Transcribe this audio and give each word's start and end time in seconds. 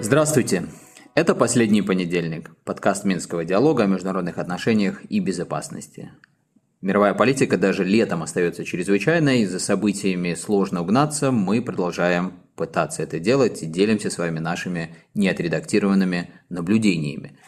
Здравствуйте! 0.00 0.66
Это 1.14 1.34
«Последний 1.34 1.82
понедельник»– 1.82 2.50
подкаст 2.64 3.04
Минского 3.04 3.44
диалога 3.44 3.84
о 3.84 3.86
международных 3.86 4.38
отношениях 4.38 5.02
и 5.08 5.20
безопасности. 5.20 6.12
Мировая 6.80 7.14
политика 7.14 7.56
даже 7.56 7.84
летом 7.84 8.22
остается 8.22 8.64
чрезвычайной, 8.64 9.44
за 9.46 9.58
событиями 9.58 10.34
сложно 10.34 10.82
угнаться, 10.82 11.32
мы 11.32 11.62
продолжаем 11.62 12.34
пытаться 12.56 13.02
это 13.02 13.18
делать 13.18 13.62
и 13.62 13.66
делимся 13.66 14.10
с 14.10 14.18
вами 14.18 14.38
нашими 14.38 14.94
неотредактированными 15.14 16.30
наблюдениями. 16.48 17.38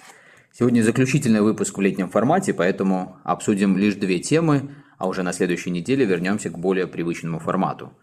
Сегодня 0.53 0.83
заключительный 0.83 1.41
выпуск 1.41 1.77
в 1.77 1.81
летнем 1.81 2.09
формате, 2.09 2.55
поэтому 2.55 3.19
обсудим 3.25 3.77
лишь 3.77 3.97
две 3.97 4.21
темы, 4.21 4.75
а 4.99 5.09
уже 5.09 5.23
на 5.23 5.33
следующей 5.33 5.71
неделе 5.71 6.05
вернемся 6.05 6.51
к 6.51 6.59
более 6.59 6.87
привычному 6.87 7.39
формату– 7.39 7.93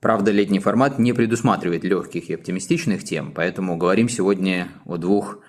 Правда, 0.00 0.30
летний 0.30 0.60
формат 0.60 1.00
не 1.00 1.12
предусматривает 1.12 1.82
легких 1.82 2.30
и 2.30 2.34
оптимистичных 2.34 3.02
тем, 3.02 3.32
поэтому 3.32 3.76
говорим 3.76 4.08
сегодня 4.08 4.68
о 4.86 4.96
двух 4.96 5.40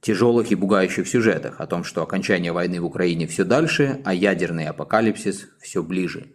тяжелых 0.00 0.50
и 0.50 0.56
пугающих 0.56 1.06
сюжетах, 1.06 1.60
о 1.60 1.66
том, 1.66 1.84
что 1.84 2.02
окончание 2.02 2.52
войны 2.52 2.80
в 2.80 2.86
Украине 2.86 3.26
все 3.26 3.44
дальше, 3.44 4.00
а 4.04 4.14
ядерный 4.14 4.66
апокалипсис 4.66 5.46
все 5.60 5.82
ближе. 5.82 6.32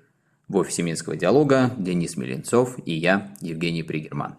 В 0.47 0.57
офисе 0.57 0.83
Минского 0.83 1.15
диалога 1.15 1.71
Денис 1.77 2.15
Миленцов 2.15 2.77
и 2.85 2.93
я, 2.93 3.33
Евгений 3.41 3.83
Пригерман. 3.83 4.37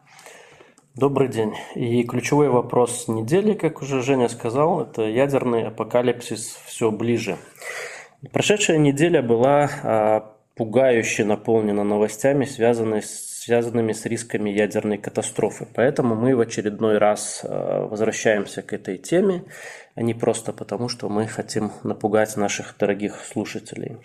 Добрый 0.95 1.29
день. 1.29 1.53
И 1.75 2.05
ключевой 2.05 2.49
вопрос 2.49 3.09
недели, 3.09 3.55
как 3.55 3.83
уже 3.83 4.01
Женя 4.01 4.29
сказал, 4.29 4.81
это 4.81 5.03
ядерный 5.03 5.67
апокалипсис 5.67 6.57
все 6.67 6.91
ближе. 6.93 7.37
Прошедшая 8.33 8.79
неделя 8.79 9.23
была 9.23 9.71
а, 9.83 10.35
пугающе 10.57 11.25
наполнена 11.25 11.85
новостями, 11.85 12.45
связанными 12.45 13.01
с, 13.01 13.39
связанными 13.45 13.93
с 13.93 14.05
рисками 14.05 14.51
ядерной 14.51 14.99
катастрофы. 14.99 15.67
Поэтому 15.73 16.17
мы 16.17 16.35
в 16.35 16.41
очередной 16.41 16.99
раз 16.99 17.41
э, 17.45 17.87
возвращаемся 17.89 18.61
к 18.63 18.73
этой 18.73 18.99
теме 18.99 19.45
а 19.99 20.03
не 20.03 20.15
просто 20.15 20.53
потому, 20.53 20.89
что 20.89 21.09
мы 21.09 21.27
хотим 21.27 21.73
напугать 21.83 22.37
наших 22.37 22.77
дорогих 22.79 23.17
слушателей. 23.25 23.97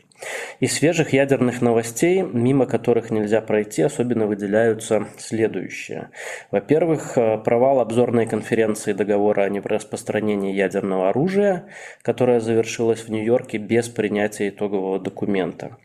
Из 0.59 0.73
свежих 0.73 1.13
ядерных 1.13 1.61
новостей, 1.61 2.23
мимо 2.23 2.65
которых 2.65 3.11
нельзя 3.11 3.41
пройти, 3.41 3.83
особенно 3.83 4.25
выделяются 4.25 5.05
следующие. 5.19 6.09
Во-первых, 6.49 7.15
э, 7.15 7.37
провал 7.37 7.79
обзорной 7.79 8.25
конференции 8.25 8.93
договора 8.93 9.43
о 9.43 9.49
нераспространении 9.49 10.55
ядерного 10.55 11.09
оружия, 11.09 11.65
которая 12.01 12.39
завершилась 12.39 13.01
в 13.01 13.09
Нью-Йорке 13.09 13.59
без 13.59 13.87
принятия 13.87 14.49
итогового 14.49 14.99
документа. 14.99 15.77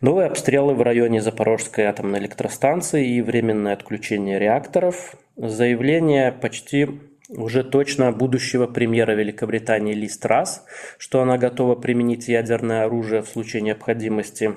Новые 0.00 0.26
обстрелы 0.26 0.74
в 0.74 0.82
районе 0.82 1.20
Запорожской 1.22 1.84
атомной 1.84 2.18
электростанции 2.18 3.14
и 3.14 3.22
временное 3.22 3.74
отключение 3.74 4.40
реакторов. 4.40 5.14
Заявление 5.36 6.32
почти 6.32 7.11
уже 7.36 7.64
точно 7.64 8.12
будущего 8.12 8.66
премьера 8.66 9.12
Великобритании 9.12 9.94
Ли 9.94 10.08
Страс, 10.08 10.64
что 10.98 11.22
она 11.22 11.38
готова 11.38 11.74
применить 11.74 12.28
ядерное 12.28 12.84
оружие 12.84 13.22
в 13.22 13.28
случае 13.28 13.62
необходимости. 13.62 14.56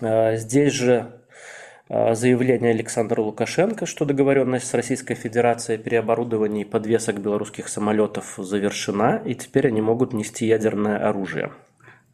А, 0.00 0.36
здесь 0.36 0.72
же 0.72 1.12
а, 1.88 2.14
заявление 2.14 2.70
Александра 2.70 3.20
Лукашенко, 3.20 3.86
что 3.86 4.04
договоренность 4.04 4.66
с 4.66 4.74
Российской 4.74 5.14
Федерацией 5.14 5.78
о 5.78 5.82
переоборудовании 5.82 6.64
подвесок 6.64 7.20
белорусских 7.20 7.68
самолетов 7.68 8.34
завершена, 8.38 9.22
и 9.24 9.34
теперь 9.34 9.68
они 9.68 9.80
могут 9.80 10.12
нести 10.12 10.46
ядерное 10.46 11.08
оружие. 11.08 11.50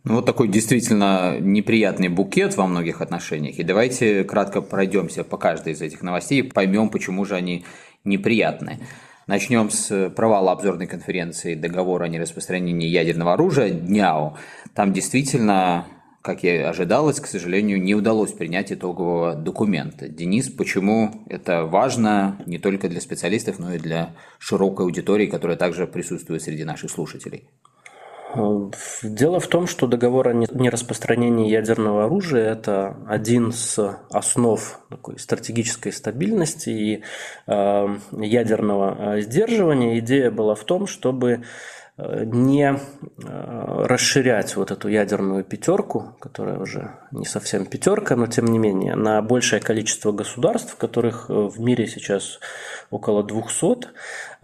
Ну, 0.05 0.17
вот 0.17 0.27
такой 0.27 0.49
действительно 0.49 1.39
неприятный 1.41 2.09
букет 2.09 2.59
во 2.59 2.67
многих 2.67 3.01
отношениях. 3.01 3.59
И 3.59 3.63
давайте 3.63 4.23
кратко 4.25 4.61
пройдемся 4.61 5.25
по 5.25 5.39
каждой 5.39 5.73
из 5.73 5.81
этих 5.81 6.03
новостей 6.03 6.41
и 6.41 6.43
поймем, 6.43 6.91
почему 6.91 7.25
же 7.25 7.35
они 7.35 7.65
неприятные. 8.05 8.81
Начнем 9.27 9.71
с 9.71 10.11
провала 10.11 10.53
обзорной 10.53 10.87
конференции 10.87 11.55
договора 11.55 12.05
о 12.05 12.09
нераспространении 12.09 12.89
ядерного 12.89 13.33
оружия 13.33 13.73
ДНЯО. 13.73 14.37
Там 14.75 14.93
действительно, 14.93 15.87
как 16.21 16.45
и 16.45 16.49
ожидалось, 16.51 17.21
к 17.21 17.27
сожалению, 17.27 17.83
не 17.83 17.95
удалось 17.95 18.33
принять 18.33 18.71
итогового 18.71 19.35
документа. 19.35 20.09
Денис, 20.09 20.51
почему 20.51 21.25
это 21.31 21.65
важно 21.65 22.39
не 22.45 22.59
только 22.59 22.91
для 22.91 23.01
специалистов, 23.01 23.59
но 23.59 23.73
и 23.73 23.79
для 23.79 24.15
широкой 24.39 24.85
аудитории, 24.85 25.27
которая 25.27 25.57
также 25.57 25.87
присутствует 25.87 26.43
среди 26.43 26.65
наших 26.65 26.91
слушателей? 26.91 27.49
Дело 29.03 29.39
в 29.39 29.47
том, 29.47 29.67
что 29.67 29.87
договор 29.87 30.29
о 30.29 30.33
нераспространении 30.33 31.51
ядерного 31.51 32.07
оружия– 32.07 32.53
это 32.53 32.97
один 33.07 33.51
из 33.51 33.79
основ 34.11 34.81
такой 34.91 35.19
стратегической 35.19 35.93
стабильности 35.93 36.71
и 36.71 37.03
э, 37.47 37.97
ядерного 38.13 39.17
э, 39.17 39.21
сдерживания. 39.21 39.99
Идея 40.01 40.31
была 40.31 40.55
в 40.55 40.65
том, 40.65 40.87
чтобы 40.87 41.31
э, 41.33 41.43
не 41.97 42.77
расширять 43.17 44.57
вот 44.57 44.73
эту 44.73 44.89
ядерную 44.89 45.45
пятерку, 45.45 46.17
которая 46.19 46.59
уже 46.59 46.91
не 47.13 47.25
совсем 47.25 47.67
пятерка, 47.67 48.17
но 48.17 48.27
тем 48.27 48.47
не 48.47 48.59
менее, 48.59 48.97
на 48.97 49.23
большее 49.23 49.61
количество 49.61 50.11
государств, 50.11 50.75
которых 50.77 51.29
в 51.29 51.61
мире 51.61 51.87
сейчас 51.87 52.41
около 52.91 53.23
200, 53.23 53.89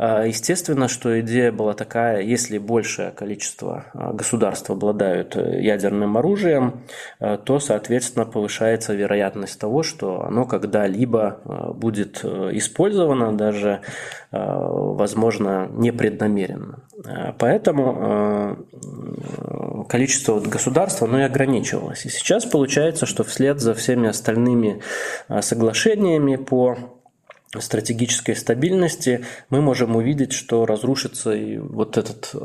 а, 0.03 0.25
естественно, 0.25 0.88
что 0.88 1.21
идея 1.21 1.53
была 1.53 1.75
такая, 1.75 2.22
если 2.22 2.56
большее 2.56 3.11
количество 3.11 3.84
а, 3.93 4.15
государств 4.15 4.71
обладают 4.71 5.37
э, 5.37 5.61
ядерным 5.61 6.17
оружием, 6.17 6.81
э, 7.19 7.37
то, 7.37 7.59
соответственно, 7.59 8.25
повышается 8.25 8.94
вероятность 8.94 9.61
того, 9.61 9.82
что 9.82 10.22
оно 10.22 10.47
когда-либо 10.47 11.41
э, 11.44 11.72
будет 11.75 12.25
использовано, 12.25 13.37
даже, 13.37 13.82
возможно, 14.32 15.69
непреднамеренно. 15.72 16.84
Поэтому 17.38 18.56
количество 19.88 20.41
государств 20.41 21.03
оно 21.03 21.21
и 21.21 21.22
ограничивалось. 21.22 22.05
И 22.06 22.11
сейчас 22.11 22.44
получается, 22.44 23.06
что 23.06 23.25
вслед 23.25 23.61
за 23.61 23.75
всеми 23.75 24.09
остальными 24.09 24.83
соглашениями 25.41 26.37
по 26.37 26.77
стратегической 27.59 28.37
стабильности, 28.37 29.25
мы 29.49 29.61
можем 29.61 29.97
увидеть, 29.97 30.33
что 30.33 30.66
разрушится 30.66 31.33
и 31.33 31.59
вот 31.59 31.99
этот 31.99 32.31
э, 32.33 32.38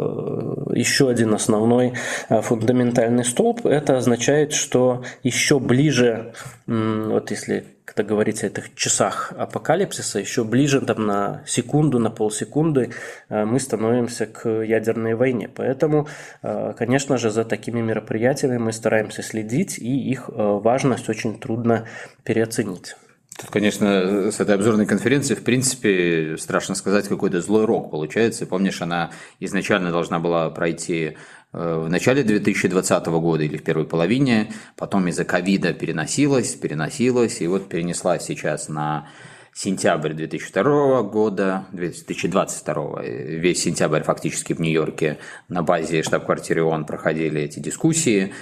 еще 0.73 1.09
один 1.09 1.33
основной 1.35 1.93
э, 2.29 2.41
фундаментальный 2.41 3.23
столб. 3.23 3.67
Это 3.67 3.97
означает, 3.97 4.53
что 4.53 5.03
еще 5.21 5.59
ближе, 5.59 6.33
вот 6.65 7.29
если 7.29 7.65
когда 7.85 8.01
говорить 8.01 8.43
о 8.43 8.47
этих 8.47 8.73
часах 8.73 9.31
апокалипсиса, 9.37 10.17
еще 10.17 10.43
ближе 10.43 10.81
там, 10.81 11.05
на 11.05 11.43
секунду, 11.45 11.99
на 11.99 12.09
полсекунды 12.09 12.89
э, 13.29 13.45
мы 13.45 13.59
становимся 13.59 14.25
к 14.25 14.49
ядерной 14.49 15.13
войне. 15.13 15.51
Поэтому, 15.55 16.07
конечно 16.41 17.17
же, 17.17 17.29
за 17.29 17.45
такими 17.45 17.81
мероприятиями 17.81 18.57
мы 18.57 18.71
стараемся 18.71 19.21
следить, 19.21 19.77
и 19.77 20.09
их 20.09 20.29
важность 20.29 21.09
очень 21.09 21.39
трудно 21.39 21.85
переоценить. 22.23 22.95
Тут, 23.37 23.49
конечно, 23.49 24.31
с 24.31 24.39
этой 24.39 24.55
обзорной 24.55 24.85
конференции, 24.85 25.35
в 25.35 25.43
принципе, 25.43 26.37
страшно 26.37 26.73
сказать, 26.73 27.09
какой-то 27.09 27.41
злой 27.41 27.65
рок 27.65 27.91
получается. 27.91 28.45
Помнишь, 28.45 28.81
она 28.81 29.11
изначально 29.41 29.91
должна 29.91 30.19
была 30.19 30.49
пройти 30.51 31.17
э, 31.51 31.83
в 31.85 31.89
начале 31.89 32.23
2020 32.23 33.05
года 33.07 33.43
или 33.43 33.57
в 33.57 33.63
первой 33.63 33.85
половине, 33.85 34.53
потом 34.77 35.09
из-за 35.09 35.25
ковида 35.25 35.73
переносилась, 35.73 36.55
переносилась, 36.55 37.41
и 37.41 37.47
вот 37.47 37.67
перенеслась 37.67 38.23
сейчас 38.23 38.69
на 38.69 39.09
сентябрь 39.53 40.13
2002 40.13 41.03
года, 41.03 41.65
2022, 41.73 43.01
весь 43.03 43.61
сентябрь 43.61 44.03
фактически 44.03 44.53
в 44.53 44.61
Нью-Йорке 44.61 45.17
на 45.49 45.61
базе 45.61 46.03
штаб-квартиры 46.03 46.63
ООН 46.63 46.85
проходили 46.85 47.41
эти 47.41 47.59
дискуссии, 47.59 48.33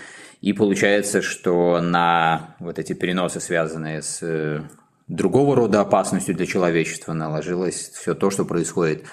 и 0.42 0.54
получается, 0.54 1.24
что 1.24 1.82
на 1.82 2.56
вот 2.60 2.78
эти 2.78 2.94
переносы, 2.94 3.40
связанные 3.40 4.02
с 4.02 4.20
э, 4.22 4.62
другого 5.14 5.56
рода 5.56 5.82
опасностью 5.82 6.36
для 6.36 6.46
человечества 6.46 7.14
наложилось 7.14 7.92
все 7.94 8.16
то, 8.16 8.30
что 8.30 8.46
происходит 8.46 9.06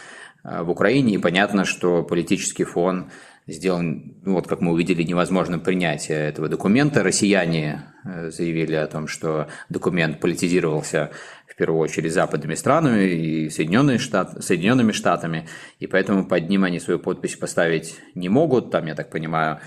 э, 0.43 0.63
в 0.63 0.71
Украине. 0.71 1.15
И 1.15 1.19
понятно, 1.19 1.65
что 1.65 2.03
политический 2.03 2.65
фон 2.65 3.11
сделан, 3.47 4.15
ну, 4.25 4.35
вот 4.35 4.47
как 4.47 4.61
мы 4.61 4.73
увидели, 4.73 5.03
невозможным 5.03 5.61
принятие 5.61 6.19
этого 6.19 6.49
документа. 6.49 7.03
Россияне 7.03 7.83
э, 8.05 8.31
заявили 8.31 8.75
о 8.75 8.87
том, 8.87 9.09
что 9.09 9.49
документ 9.69 10.21
политизировался 10.21 11.11
в 11.47 11.55
первую 11.57 11.81
очередь 11.81 12.13
западными 12.13 12.55
странами 12.55 13.05
и 13.05 13.51
Соединенными, 13.51 13.99
Штат, 13.99 14.43
Соединенными 14.43 14.93
Штатами, 14.93 15.49
и 15.79 15.87
поэтому 15.87 16.27
под 16.27 16.49
ним 16.49 16.65
они 16.65 16.81
свою 16.81 16.99
подпись 16.99 17.37
поставить 17.37 17.97
не 18.15 18.31
могут. 18.31 18.71
Там, 18.71 18.87
я 18.87 18.95
так 18.95 19.11
понимаю, 19.11 19.61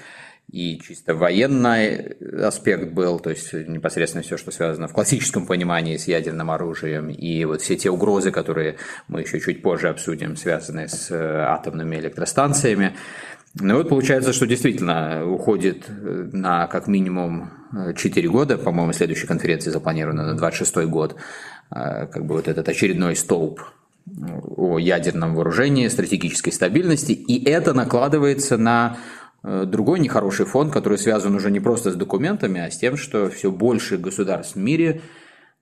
и 0.54 0.80
чисто 0.80 1.16
военный 1.16 2.16
аспект 2.46 2.94
был, 2.94 3.20
то 3.20 3.32
есть 3.32 3.54
непосредственно 3.54 4.22
все, 4.22 4.38
что 4.38 4.52
связано 4.52 4.88
в 4.88 4.94
классическом 4.94 5.48
понимании 5.48 5.98
с 5.98 6.08
ядерным 6.08 6.52
оружием, 6.52 7.10
и 7.10 7.44
вот 7.46 7.64
все 7.64 7.76
те 7.76 7.90
угрозы, 7.90 8.30
которые 8.30 8.76
мы 9.08 9.22
еще 9.22 9.40
чуть 9.40 9.64
позже 9.64 9.90
обсудим, 9.90 10.36
связанные 10.36 10.90
с 10.90 11.10
э, 11.10 11.16
атомными 11.18 11.96
электростанциями. 11.96 12.96
Ну 13.56 13.78
вот 13.78 13.90
получается, 13.90 14.32
что 14.32 14.46
действительно 14.46 15.26
уходит 15.28 15.86
на 15.90 16.68
как 16.68 16.86
минимум 16.86 17.50
4 17.96 18.30
года, 18.30 18.60
по-моему, 18.60 18.94
следующая 18.94 19.28
конференция 19.28 19.72
запланирована 19.72 20.24
на 20.24 20.36
26 20.36 20.86
год, 20.86 21.16
как 21.72 22.26
бы 22.26 22.36
вот 22.36 22.48
этот 22.48 22.70
очередной 22.70 23.16
столб 23.16 23.60
о 24.58 24.80
ядерном 24.80 25.36
вооружении, 25.36 25.88
стратегической 25.88 26.52
стабильности, 26.52 27.14
и 27.14 27.44
это 27.50 27.74
накладывается 27.74 28.58
на 28.58 28.98
э, 28.98 29.13
другой 29.44 30.00
нехороший 30.00 30.46
фон, 30.46 30.72
который 30.72 30.98
связан 30.98 31.36
уже 31.36 31.52
не 31.52 31.60
просто 31.60 31.92
с 31.92 31.96
документами, 31.96 32.62
а 32.62 32.72
с 32.72 32.78
тем, 32.78 32.98
что 32.98 33.30
все 33.30 33.52
больше 33.52 33.98
государств 33.98 34.56
в 34.56 34.60
мире 34.60 35.02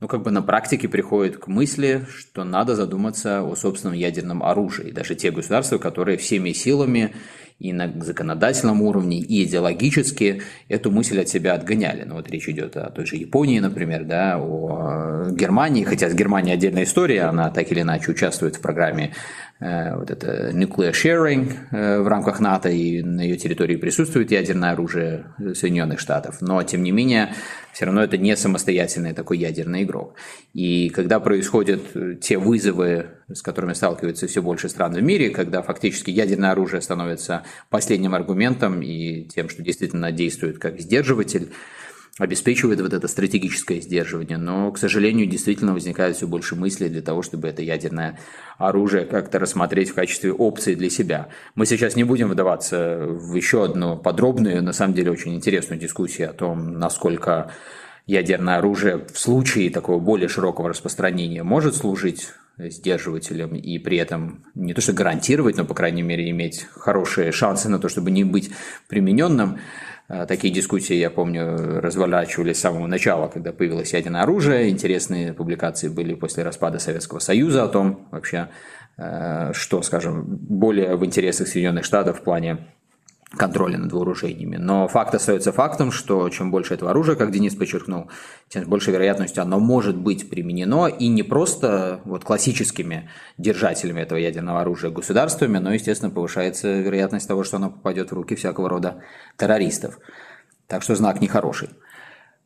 ну, 0.01 0.07
как 0.07 0.23
бы 0.23 0.31
на 0.31 0.41
практике 0.41 0.89
приходит 0.89 1.37
к 1.37 1.47
мысли, 1.47 2.05
что 2.09 2.43
надо 2.43 2.75
задуматься 2.75 3.43
о 3.43 3.55
собственном 3.55 3.95
ядерном 3.95 4.41
оружии. 4.41 4.89
Даже 4.91 5.13
те 5.13 5.29
государства, 5.29 5.77
которые 5.77 6.17
всеми 6.17 6.53
силами 6.53 7.13
и 7.59 7.71
на 7.71 7.93
законодательном 8.01 8.81
уровне, 8.81 9.19
и 9.19 9.43
идеологически 9.43 10.41
эту 10.67 10.89
мысль 10.89 11.21
от 11.21 11.29
себя 11.29 11.53
отгоняли. 11.53 12.03
Ну 12.03 12.15
вот 12.15 12.31
речь 12.31 12.49
идет 12.49 12.75
о 12.77 12.89
той 12.89 13.05
же 13.05 13.15
Японии, 13.15 13.59
например, 13.59 14.03
да, 14.05 14.39
о 14.39 15.29
Германии, 15.29 15.83
хотя 15.83 16.09
с 16.09 16.15
Германией 16.15 16.55
отдельная 16.55 16.85
история, 16.85 17.25
она 17.25 17.51
так 17.51 17.71
или 17.71 17.81
иначе 17.81 18.09
участвует 18.09 18.55
в 18.55 18.61
программе 18.61 19.05
э, 19.05 19.50
вот 19.61 20.09
это 20.09 20.49
nuclear 20.53 20.91
sharing 20.91 21.53
э, 21.69 22.01
в 22.01 22.07
рамках 22.07 22.39
НАТО, 22.39 22.69
и 22.69 23.03
на 23.03 23.21
ее 23.21 23.37
территории 23.37 23.75
присутствует 23.75 24.31
ядерное 24.31 24.71
оружие 24.71 25.25
Соединенных 25.53 25.99
Штатов. 25.99 26.37
Но, 26.41 26.63
тем 26.63 26.81
не 26.81 26.91
менее, 26.91 27.35
все 27.71 27.85
равно 27.85 28.03
это 28.03 28.17
не 28.17 28.35
самостоятельный 28.35 29.13
такой 29.13 29.37
ядерный 29.37 29.83
игрок. 29.83 30.15
И 30.53 30.89
когда 30.89 31.19
происходят 31.19 31.81
те 32.21 32.39
вызовы, 32.39 33.05
с 33.31 33.43
которыми 33.43 33.73
сталкиваются 33.73 34.25
все 34.25 34.41
больше 34.41 34.67
стран 34.67 34.93
в 34.93 35.01
мире, 35.03 35.29
когда 35.29 35.61
фактически 35.61 36.09
ядерное 36.09 36.51
оружие 36.51 36.81
становится 36.81 37.43
последним 37.69 38.15
аргументом 38.15 38.81
и 38.81 39.25
тем, 39.25 39.47
что 39.47 39.61
действительно 39.61 40.11
действует 40.11 40.57
как 40.57 40.79
сдерживатель, 40.79 41.51
обеспечивает 42.17 42.81
вот 42.81 42.93
это 42.93 43.07
стратегическое 43.07 43.79
сдерживание. 43.79 44.37
Но, 44.37 44.71
к 44.71 44.77
сожалению, 44.77 45.27
действительно 45.27 45.73
возникает 45.73 46.17
все 46.17 46.27
больше 46.27 46.55
мыслей 46.55 46.89
для 46.89 47.01
того, 47.01 47.21
чтобы 47.21 47.47
это 47.47 47.61
ядерное 47.61 48.19
оружие 48.57 49.05
как-то 49.05 49.39
рассмотреть 49.39 49.91
в 49.91 49.95
качестве 49.95 50.33
опции 50.33 50.75
для 50.75 50.89
себя. 50.89 51.29
Мы 51.55 51.65
сейчас 51.65 51.95
не 51.95 52.03
будем 52.03 52.29
вдаваться 52.29 52.97
в 53.07 53.33
еще 53.35 53.63
одну 53.63 53.97
подробную, 53.97 54.61
на 54.61 54.73
самом 54.73 54.93
деле 54.93 55.11
очень 55.11 55.35
интересную 55.35 55.79
дискуссию 55.79 56.29
о 56.29 56.33
том, 56.33 56.77
насколько 56.77 57.51
ядерное 58.07 58.57
оружие 58.57 59.05
в 59.11 59.17
случае 59.17 59.69
такого 59.69 59.99
более 59.99 60.27
широкого 60.27 60.69
распространения 60.69 61.43
может 61.43 61.75
служить 61.75 62.29
сдерживателем 62.57 63.55
и 63.55 63.77
при 63.79 63.97
этом 63.97 64.43
не 64.53 64.73
то 64.73 64.81
что 64.81 64.93
гарантировать, 64.93 65.57
но, 65.57 65.65
по 65.65 65.73
крайней 65.73 66.03
мере, 66.03 66.29
иметь 66.29 66.67
хорошие 66.73 67.31
шансы 67.31 67.69
на 67.69 67.79
то, 67.79 67.89
чтобы 67.89 68.11
не 68.11 68.23
быть 68.23 68.51
примененным. 68.87 69.59
А, 70.13 70.25
такие 70.25 70.53
дискуссии, 70.53 70.95
я 70.95 71.09
помню, 71.09 71.79
разворачивались 71.79 72.57
с 72.57 72.59
самого 72.61 72.85
начала, 72.85 73.29
когда 73.29 73.53
появилось 73.53 73.93
ядерное 73.93 74.23
оружие. 74.23 74.69
Интересные 74.69 75.31
публикации 75.31 75.87
были 75.87 76.15
после 76.15 76.43
распада 76.43 76.79
Советского 76.79 77.19
Союза 77.19 77.63
о 77.63 77.69
том 77.69 78.09
вообще, 78.11 78.49
а, 78.97 79.53
что, 79.53 79.81
скажем, 79.81 80.25
более 80.25 80.97
в 80.97 81.05
интересах 81.05 81.47
Соединенных 81.47 81.85
Штатов 81.85 82.19
в 82.19 82.23
плане 82.23 82.57
контроля 83.37 83.77
над 83.77 83.91
вооружениями. 83.93 84.57
Но 84.57 84.87
факт 84.87 85.15
остается 85.15 85.51
фактом, 85.51 85.91
что 85.91 86.29
чем 86.29 86.51
больше 86.51 86.73
этого 86.73 86.91
оружия, 86.91 87.15
как 87.15 87.31
Денис 87.31 87.55
подчеркнул, 87.55 88.09
тем 88.49 88.65
с 88.65 88.67
большей 88.67 88.93
вероятностью 88.93 89.41
оно 89.41 89.59
может 89.59 89.95
быть 89.95 90.29
применено 90.29 90.87
и 90.87 91.07
не 91.07 91.23
просто 91.23 92.01
вот 92.03 92.25
классическими 92.25 93.09
держателями 93.37 94.01
этого 94.01 94.17
ядерного 94.17 94.61
оружия 94.61 94.91
государствами, 94.91 95.59
но, 95.59 95.73
естественно, 95.73 96.11
повышается 96.11 96.79
вероятность 96.79 97.27
того, 97.27 97.43
что 97.43 97.57
оно 97.57 97.69
попадет 97.69 98.11
в 98.11 98.15
руки 98.15 98.35
всякого 98.35 98.67
рода 98.67 99.01
террористов. 99.37 99.99
Так 100.67 100.83
что 100.83 100.95
знак 100.95 101.21
нехороший. 101.21 101.69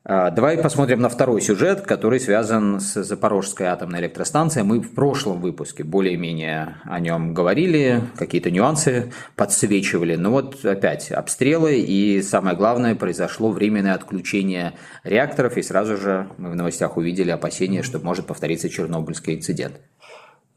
А, 0.07 0.30
давай 0.30 0.60
посмотрим 0.60 1.02
на 1.02 1.10
второй 1.10 1.42
сюжет, 1.42 1.81
который 1.81 2.19
связан 2.19 2.80
с 2.80 3.04
Запорожской 3.04 3.66
атомной 3.66 4.02
электростанцией. 4.02 4.63
Мы 4.63 4.80
в 4.80 4.94
прошлом 4.94 5.42
выпуске 5.42 5.84
более-менее 5.84 6.75
о 6.84 7.00
нем 7.00 7.34
говорили, 7.34 8.04
какие-то 8.16 8.52
нюансы 8.52 9.12
подсвечивали. 9.36 10.16
Но 10.16 10.30
вот 10.30 10.63
опять 10.63 11.12
обстрелы 11.12 11.80
и 11.80 12.22
самое 12.22 12.56
главное, 12.56 12.94
произошло 12.94 13.50
временное 13.50 13.96
отключение 13.96 14.74
реакторов 15.04 15.57
и 15.57 15.63
сразу 15.63 15.98
же 15.98 16.28
мы 16.38 16.52
в 16.52 16.56
новостях 16.56 16.98
увидели 16.98 17.31
опасения, 17.31 17.81
что 17.81 17.98
может 17.98 18.28
повториться 18.28 18.69
Чернобыльский 18.69 19.34
инцидент. 19.34 19.81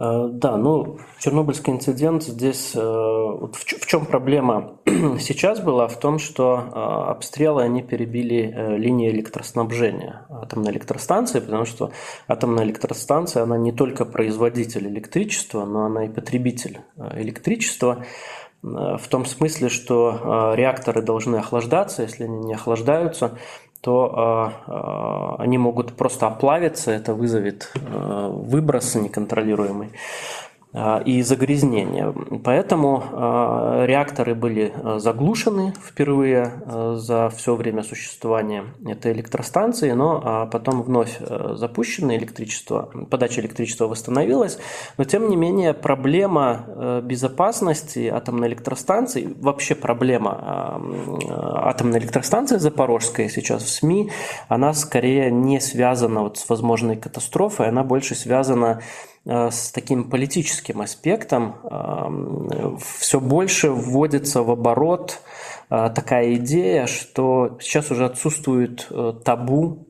Э, 0.00 0.28
да, 0.30 0.56
ну, 0.56 0.98
Чернобыльский 1.18 1.72
инцидент 1.72 2.22
здесь, 2.22 2.72
э, 2.74 2.80
вот 2.80 3.56
в, 3.56 3.86
чем 3.86 4.06
проблема 4.06 4.78
сейчас 5.18 5.60
была? 5.60 5.88
В 5.88 5.98
том, 5.98 6.18
что 6.18 6.56
э, 6.56 7.10
обстрелы, 7.10 7.62
они 7.62 7.82
перебили 7.82 8.76
линии 8.78 9.10
электроснабжения 9.10 10.26
атомной 10.30 10.70
электростанции, 10.70 11.40
потому 11.40 11.64
что 11.64 11.90
атомная 12.28 12.64
электростанция, 12.64 13.42
она 13.42 13.58
не 13.58 13.72
только 13.72 14.04
производитель 14.04 14.86
электричества, 14.86 15.64
но 15.64 15.86
она 15.86 16.04
и 16.04 16.08
потребитель 16.08 16.80
электричества 17.14 18.04
в 18.60 19.02
том 19.08 19.24
смысле, 19.24 19.68
что 19.68 20.52
реакторы 20.56 21.00
должны 21.00 21.36
охлаждаться, 21.36 22.02
если 22.02 22.24
они 22.24 22.38
не 22.38 22.54
охлаждаются, 22.54 23.38
то 23.80 24.52
э, 24.66 25.42
они 25.42 25.58
могут 25.58 25.92
просто 25.92 26.26
оплавиться, 26.26 26.90
это 26.90 27.14
вызовет 27.14 27.70
э, 27.74 28.28
выброс 28.32 28.94
неконтролируемый. 28.94 29.90
А, 30.74 30.98
и 30.98 31.22
загрязнения. 31.22 32.12
Поэтому 32.44 33.02
а, 33.12 33.86
реакторы 33.86 34.34
были 34.34 34.70
а, 34.74 34.98
заглушены 34.98 35.72
впервые 35.82 36.52
за 36.96 37.30
все 37.30 37.54
время 37.54 37.82
существования 37.82 38.64
этой 38.86 39.12
электростанции, 39.12 39.92
но 39.92 40.48
потом 40.52 40.82
вновь 40.82 41.18
запущено 41.54 42.14
электричество, 42.14 42.90
подача 43.10 43.40
электричества 43.40 43.86
восстановилась, 43.86 44.58
но 44.98 45.04
тем 45.04 45.28
не 45.28 45.36
менее 45.36 45.72
проблема 45.72 47.00
безопасности 47.02 48.08
атомной 48.08 48.48
электростанции, 48.48 49.34
вообще 49.40 49.74
проблема 49.74 50.80
атомной 51.64 51.98
электростанции 51.98 52.58
Запорожской 52.58 53.28
сейчас 53.30 53.62
в 53.62 53.68
СМИ, 53.70 54.10
она 54.48 54.72
скорее 54.74 55.30
не 55.30 55.60
связана 55.60 56.22
вот 56.22 56.38
с 56.38 56.48
возможной 56.48 56.96
катастрофой, 56.96 57.68
она 57.68 57.82
больше 57.82 58.14
связана 58.14 58.80
Э, 59.17 59.17
с 59.28 59.72
таким 59.72 60.08
политическим 60.08 60.80
аспектом 60.80 61.56
все 62.98 63.20
больше 63.20 63.70
вводится 63.70 64.42
в 64.42 64.50
оборот 64.50 65.20
э, 65.68 65.90
такая 65.94 66.34
идея, 66.36 66.86
что 66.86 67.58
сейчас 67.60 67.90
уже 67.90 68.06
отсутствует 68.06 68.86
э, 68.90 69.12
табу 69.22 69.86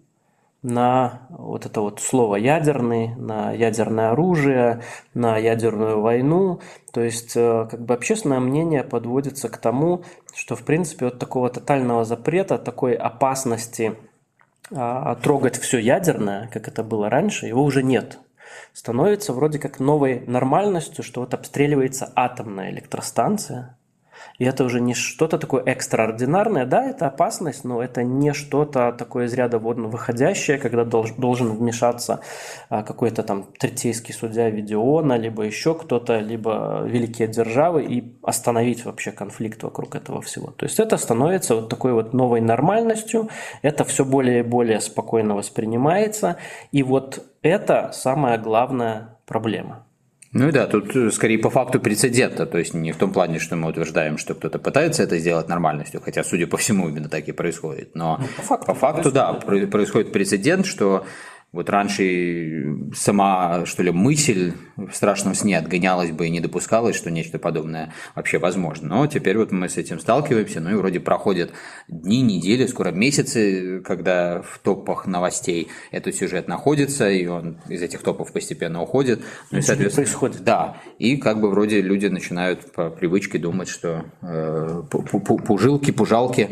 на 0.62 1.28
вот 1.30 1.66
это 1.66 1.80
вот 1.80 2.00
слово 2.00 2.34
ядерный, 2.34 3.14
на 3.14 3.52
ядерное 3.52 4.10
оружие, 4.10 4.82
на 5.14 5.38
ядерную 5.38 6.00
войну. 6.00 6.60
То 6.92 7.00
есть 7.00 7.34
как 7.34 7.80
бы 7.80 7.94
общественное 7.94 8.40
мнение 8.40 8.82
подводится 8.82 9.48
к 9.48 9.58
тому, 9.58 10.02
что 10.34 10.56
в 10.56 10.64
принципе 10.64 11.06
от 11.06 11.20
такого 11.20 11.48
тотального 11.48 12.04
запрета, 12.04 12.58
такой 12.58 12.94
опасности 12.94 13.94
а, 14.74 15.14
трогать 15.14 15.56
все 15.56 15.78
ядерное, 15.78 16.48
как 16.52 16.66
это 16.66 16.82
было 16.82 17.08
раньше, 17.08 17.46
его 17.46 17.62
уже 17.62 17.84
нет 17.84 18.18
становится 18.72 19.32
вроде 19.32 19.58
как 19.58 19.80
новой 19.80 20.20
нормальностью, 20.26 21.02
что 21.02 21.20
вот 21.20 21.34
обстреливается 21.34 22.12
атомная 22.14 22.70
электростанция, 22.70 23.77
и 24.38 24.44
это 24.44 24.64
уже 24.64 24.80
не 24.80 24.94
что-то 24.94 25.38
такое 25.38 25.62
экстраординарное. 25.64 26.64
Да, 26.64 26.84
это 26.84 27.06
опасность, 27.06 27.64
но 27.64 27.82
это 27.82 28.02
не 28.02 28.32
что-то 28.32 28.92
такое 28.92 29.26
из 29.26 29.34
ряда 29.34 29.58
водно 29.58 29.88
выходящее, 29.88 30.58
когда 30.58 30.84
долж, 30.84 31.12
должен 31.16 31.48
вмешаться 31.52 32.20
а, 32.68 32.82
какой-то 32.82 33.22
там 33.22 33.46
третейский 33.58 34.14
судья 34.14 34.48
Видеона, 34.50 35.16
либо 35.16 35.42
еще 35.42 35.74
кто-то, 35.74 36.18
либо 36.20 36.82
великие 36.86 37.28
державы 37.28 37.84
и 37.84 38.16
остановить 38.22 38.84
вообще 38.84 39.10
конфликт 39.10 39.62
вокруг 39.62 39.96
этого 39.96 40.22
всего. 40.22 40.52
То 40.52 40.66
есть 40.66 40.78
это 40.78 40.96
становится 40.96 41.56
вот 41.56 41.68
такой 41.68 41.92
вот 41.92 42.12
новой 42.12 42.40
нормальностью, 42.40 43.28
это 43.62 43.84
все 43.84 44.04
более 44.04 44.40
и 44.40 44.42
более 44.42 44.80
спокойно 44.80 45.34
воспринимается, 45.34 46.36
и 46.70 46.82
вот 46.82 47.24
это 47.42 47.90
самая 47.92 48.38
главная 48.38 49.18
проблема. 49.26 49.87
Ну 50.38 50.52
да, 50.52 50.66
тут 50.66 50.94
э, 50.94 51.10
скорее 51.10 51.38
по 51.38 51.50
факту 51.50 51.80
прецедента, 51.80 52.46
то 52.46 52.58
есть 52.58 52.72
не 52.72 52.92
в 52.92 52.96
том 52.96 53.12
плане, 53.12 53.40
что 53.40 53.56
мы 53.56 53.68
утверждаем, 53.68 54.18
что 54.18 54.34
кто-то 54.34 54.58
пытается 54.58 55.02
это 55.02 55.18
сделать 55.18 55.48
нормальностью, 55.48 56.00
хотя, 56.00 56.22
судя 56.22 56.46
по 56.46 56.56
всему, 56.56 56.88
именно 56.88 57.08
так 57.08 57.26
и 57.28 57.32
происходит. 57.32 57.94
Но 57.94 58.18
ну, 58.20 58.26
по 58.36 58.42
факту, 58.42 58.66
по 58.66 58.74
факту 58.74 59.12
да, 59.12 59.32
происходит 59.32 60.12
прецедент, 60.12 60.64
что 60.64 61.04
Вот 61.50 61.70
раньше 61.70 62.76
сама, 62.94 63.64
что 63.64 63.82
ли, 63.82 63.90
мысль 63.90 64.52
в 64.76 64.92
страшном 64.92 65.34
сне 65.34 65.56
отгонялась 65.56 66.10
бы 66.10 66.26
и 66.26 66.30
не 66.30 66.40
допускалась, 66.40 66.94
что 66.94 67.10
нечто 67.10 67.38
подобное 67.38 67.94
вообще 68.14 68.38
возможно. 68.38 68.88
Но 68.88 69.06
теперь 69.06 69.38
вот 69.38 69.50
мы 69.50 69.70
с 69.70 69.78
этим 69.78 69.98
сталкиваемся, 69.98 70.60
ну 70.60 70.70
и 70.70 70.74
вроде 70.74 71.00
проходят 71.00 71.50
дни, 71.88 72.20
недели, 72.20 72.66
скоро 72.66 72.90
месяцы, 72.90 73.80
когда 73.80 74.42
в 74.42 74.58
топах 74.58 75.06
новостей 75.06 75.68
этот 75.90 76.14
сюжет 76.14 76.48
находится, 76.48 77.08
и 77.08 77.26
он 77.26 77.58
из 77.68 77.80
этих 77.80 78.02
топов 78.02 78.30
постепенно 78.30 78.82
уходит. 78.82 79.22
Ну 79.50 79.58
и, 79.58 79.62
соответственно, 79.62 80.04
происходит. 80.04 80.44
Да, 80.44 80.76
и 80.98 81.16
как 81.16 81.40
бы 81.40 81.48
вроде 81.48 81.80
люди 81.80 82.06
начинают 82.06 82.72
по 82.72 82.90
привычке 82.90 83.38
думать, 83.38 83.68
что 83.68 84.04
э, 84.20 84.82
пужилки, 84.90 85.92
пужалки, 85.92 86.50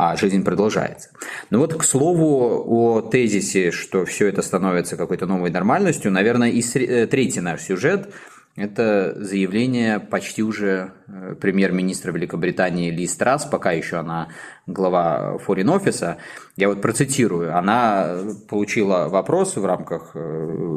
а 0.00 0.14
жизнь 0.14 0.44
продолжается. 0.44 1.08
Но 1.50 1.58
вот 1.58 1.74
к 1.74 1.82
слову 1.82 2.62
о 2.68 3.00
тезисе, 3.00 3.72
что 3.72 4.04
все 4.04 4.28
это 4.28 4.42
становится 4.42 4.96
какой-то 4.96 5.26
новой 5.26 5.50
нормальностью, 5.50 6.12
наверное, 6.12 6.50
и 6.50 6.62
э, 6.62 7.08
третий 7.08 7.40
наш 7.40 7.62
сюжет– 7.62 8.08
это 8.58 9.14
заявление 9.16 10.00
почти 10.00 10.42
уже 10.42 10.90
э, 11.06 11.36
премьер-министра 11.40 12.10
Великобритании 12.10 12.90
Ли 12.90 13.06
Страс, 13.06 13.44
пока 13.44 13.70
еще 13.70 13.98
она 13.98 14.28
глава 14.66 15.36
Foreign 15.46 15.78
Office. 15.78 16.16
Я 16.56 16.68
вот 16.68 16.82
процитирую. 16.82 17.56
Она 17.56 18.18
получила 18.48 19.08
вопрос 19.08 19.56
в 19.56 19.64
рамках 19.64 20.10
э, 20.14 20.18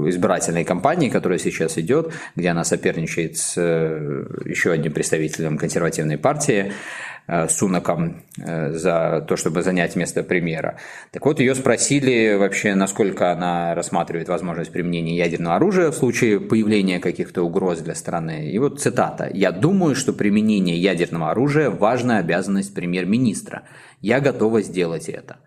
избирательной 0.10 0.64
кампании, 0.64 1.10
которая 1.10 1.40
сейчас 1.40 1.80
идет, 1.80 2.14
где 2.36 2.50
она 2.50 2.64
соперничает 2.64 3.38
с 3.38 3.56
еще 3.58 4.72
одним 4.72 4.94
представителем 4.94 5.58
консервативной 5.58 6.20
партии. 6.20 6.74
Э, 7.28 7.48
Сунаком 7.48 8.24
э, 8.38 8.72
за 8.74 9.24
то, 9.28 9.38
чтобы 9.38 9.62
занять 9.62 9.96
место 9.96 10.24
премьера. 10.24 10.78
Так 11.12 11.26
вот, 11.26 11.40
ее 11.40 11.56
спросили 11.56 12.36
вообще, 12.36 12.76
насколько 12.76 13.32
она 13.32 13.76
рассматривает 13.76 14.28
возможность 14.28 14.74
применения 14.74 15.16
ядерного 15.16 15.56
оружия 15.56 15.92
в 15.92 15.96
случае 15.96 16.40
появления 16.40 17.00
каких-то 17.00 17.44
угроз 17.44 17.80
для 17.80 17.96
страны. 17.96 18.52
И 18.52 18.60
вот 18.60 18.82
цитата. 18.82 19.30
«Я 19.32 19.52
думаю, 19.52 19.96
что 19.96 20.14
применение 20.14 20.78
ядерного 20.78 21.32
оружия– 21.32 21.70
важная 21.72 22.20
обязанность 22.20 22.74
премьер-министра. 22.74 23.64
Я 24.02 24.20
готова 24.20 24.62
сделать 24.62 25.08
это». 25.08 25.38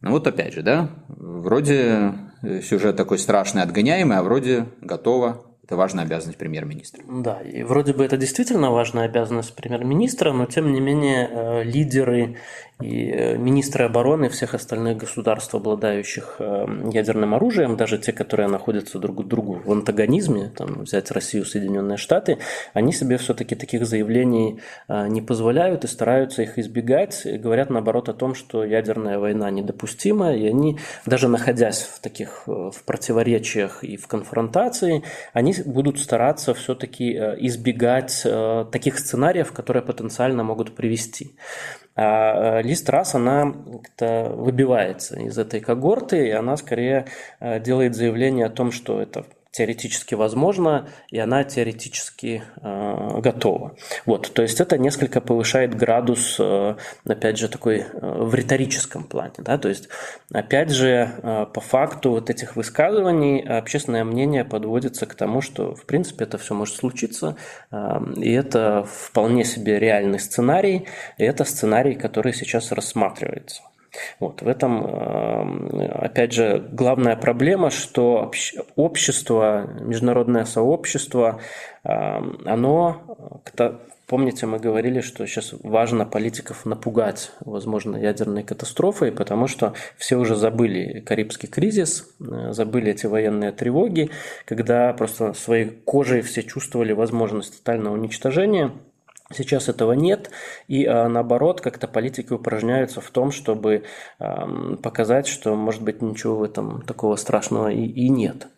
Ну 0.00 0.10
вот 0.10 0.26
опять 0.26 0.54
же, 0.54 0.62
да, 0.62 0.90
вроде 1.08 2.14
сюжет 2.62 2.96
такой 2.96 3.18
страшный, 3.18 3.62
отгоняемый, 3.62 4.16
а 4.16 4.22
вроде 4.22 4.66
готово 4.80 5.47
это 5.68 5.76
важная 5.76 6.04
обязанность 6.04 6.38
премьер-министра. 6.38 7.04
Да, 7.06 7.42
и 7.42 7.62
вроде 7.62 7.92
бы 7.92 8.02
это 8.02 8.16
действительно 8.16 8.70
важная 8.70 9.04
обязанность 9.04 9.54
премьер-министра, 9.54 10.32
но 10.32 10.46
тем 10.46 10.72
не 10.72 10.80
менее 10.80 11.28
э, 11.30 11.62
лидеры 11.62 12.38
и 12.80 13.10
э, 13.10 13.36
министры 13.36 13.84
обороны 13.84 14.28
всех 14.28 14.54
остальных 14.54 14.98
государств, 14.98 15.54
обладающих 15.54 16.36
э, 16.38 16.66
ядерным 16.92 17.34
оружием, 17.34 17.76
даже 17.76 17.98
те, 17.98 18.12
которые 18.12 18.48
находятся 18.48 19.00
друг 19.00 19.24
к 19.24 19.26
другу 19.26 19.60
в 19.64 19.72
антагонизме, 19.72 20.52
там, 20.54 20.82
взять 20.82 21.10
Россию, 21.10 21.44
Соединенные 21.44 21.96
Штаты, 21.96 22.38
они 22.74 22.92
себе 22.92 23.18
все-таки 23.18 23.56
таких 23.56 23.84
заявлений 23.84 24.60
э, 24.88 25.08
не 25.08 25.20
позволяют 25.20 25.84
и 25.84 25.88
стараются 25.88 26.42
их 26.42 26.58
избегать, 26.58 27.26
и 27.26 27.36
говорят 27.36 27.68
наоборот 27.68 28.08
о 28.08 28.14
том, 28.14 28.36
что 28.36 28.64
ядерная 28.64 29.18
война 29.18 29.50
недопустима, 29.50 30.34
и 30.34 30.46
они, 30.46 30.78
даже 31.04 31.28
находясь 31.28 31.82
в 31.82 31.98
таких 32.00 32.44
в 32.46 32.84
противоречиях 32.86 33.82
и 33.82 33.96
в 33.96 34.06
конфронтации, 34.06 35.02
они 35.32 35.54
будут 35.66 35.98
стараться 35.98 36.54
все-таки 36.54 37.12
избегать 37.12 38.24
таких 38.70 38.98
сценариев, 38.98 39.52
которые 39.52 39.82
потенциально 39.82 40.44
могут 40.44 40.76
привести. 40.76 41.34
А 42.00 42.60
э, 42.60 42.62
лист 42.62 42.88
раз 42.90 43.16
она 43.16 43.52
как-то 43.82 44.30
выбивается 44.36 45.18
из 45.18 45.36
этой 45.36 45.58
когорты, 45.58 46.28
и 46.28 46.30
она 46.30 46.56
скорее 46.56 47.06
э, 47.40 47.58
делает 47.58 47.96
заявление 47.96 48.46
о 48.46 48.50
том, 48.50 48.70
что 48.70 49.02
это 49.02 49.24
теоретически 49.50 50.14
возможно, 50.14 50.88
и 51.10 51.18
она 51.18 51.42
теоретически 51.44 52.42
э, 52.62 53.20
готова. 53.20 53.76
Вот, 54.04 54.30
то 54.32 54.42
есть 54.42 54.60
это 54.60 54.76
несколько 54.78 55.20
повышает 55.20 55.74
градус, 55.74 56.36
э, 56.38 56.76
опять 57.06 57.38
же, 57.38 57.48
такой 57.48 57.78
э, 57.78 57.84
в 57.92 58.34
риторическом 58.34 59.04
плане. 59.04 59.34
Да? 59.38 59.58
То 59.58 59.68
есть, 59.68 59.88
опять 60.32 60.70
же, 60.70 61.10
э, 61.22 61.46
по 61.52 61.60
факту 61.60 62.10
вот 62.10 62.30
этих 62.30 62.56
высказываний 62.56 63.40
общественное 63.40 64.04
мнение 64.04 64.44
подводится 64.44 65.06
к 65.06 65.14
тому, 65.14 65.40
что, 65.40 65.74
в 65.74 65.86
принципе, 65.86 66.24
это 66.24 66.36
все 66.38 66.54
может 66.54 66.76
случиться, 66.76 67.36
э, 67.70 67.76
и 68.16 68.32
это 68.32 68.84
вполне 68.84 69.44
себе 69.44 69.78
реальный 69.78 70.20
сценарий, 70.20 70.86
и 71.16 71.24
это 71.24 71.44
сценарий, 71.44 71.94
который 71.94 72.34
сейчас 72.34 72.70
рассматривается. 72.70 73.62
Вот, 74.20 74.42
в 74.42 74.48
этом, 74.48 74.84
эм, 74.84 75.80
опять 75.94 76.32
же, 76.32 76.66
главная 76.72 77.16
проблема, 77.16 77.70
что 77.70 78.30
общество, 78.76 79.68
международное 79.80 80.44
сообщество, 80.44 81.40
эм, 81.84 82.40
оно, 82.44 83.42
помните, 84.06 84.46
мы 84.46 84.58
говорили, 84.58 85.00
что 85.00 85.26
сейчас 85.26 85.54
важно 85.62 86.04
политиков 86.06 86.64
напугать, 86.66 87.30
возможно, 87.40 87.96
ядерной 87.96 88.42
катастрофой, 88.42 89.12
потому 89.12 89.46
что 89.46 89.74
все 89.96 90.16
уже 90.16 90.34
забыли 90.34 91.00
Карибский 91.00 91.48
кризис, 91.48 92.08
э, 92.20 92.52
забыли 92.52 92.92
эти 92.92 93.06
военные 93.06 93.52
тревоги, 93.52 94.10
когда 94.44 94.92
просто 94.94 95.34
своей 95.34 95.66
кожей 95.66 96.22
все 96.22 96.42
чувствовали 96.42 96.92
возможность 96.92 97.58
тотального 97.58 97.94
уничтожения– 97.94 98.72
Сейчас 99.32 99.68
этого 99.68 99.92
нет, 99.92 100.30
и 100.68 100.86
а, 100.86 101.08
наоборот, 101.08 101.60
как-то 101.60 101.86
политики 101.86 102.32
упражняются 102.32 103.00
в 103.00 103.10
том, 103.10 103.30
чтобы 103.30 103.84
показать, 104.18 105.26
что, 105.26 105.54
может 105.54 105.82
быть, 105.82 106.00
ничего 106.00 106.36
в 106.36 106.42
этом 106.42 106.82
такого 106.82 107.16
страшного 107.16 107.68
и, 107.68 107.84
и 107.84 108.08
нет. 108.08 108.48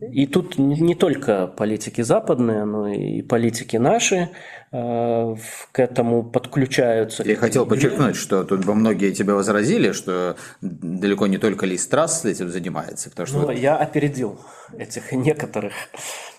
И 0.00 0.26
тут 0.26 0.58
не 0.58 0.94
только 0.94 1.46
политики 1.46 2.02
западные, 2.02 2.64
но 2.64 2.88
и 2.88 3.22
политики 3.22 3.76
наши 3.76 4.30
э, 4.72 5.36
к 5.72 5.78
этому 5.78 6.22
подключаются. 6.22 7.22
Я 7.24 7.36
хотел 7.36 7.66
подчеркнуть, 7.66 8.16
что 8.16 8.44
тут 8.44 8.64
бы 8.64 8.74
многие 8.74 9.12
тебя 9.12 9.34
возразили, 9.34 9.92
что 9.92 10.36
далеко 10.60 11.26
не 11.26 11.38
только 11.38 11.66
Ли 11.66 11.78
Страс 11.78 12.24
этим 12.24 12.50
занимается. 12.50 13.10
Потому 13.10 13.26
что 13.26 13.38
ну, 13.38 13.46
вот... 13.46 13.56
Я 13.56 13.76
опередил 13.76 14.38
этих 14.76 15.12
некоторых 15.12 15.72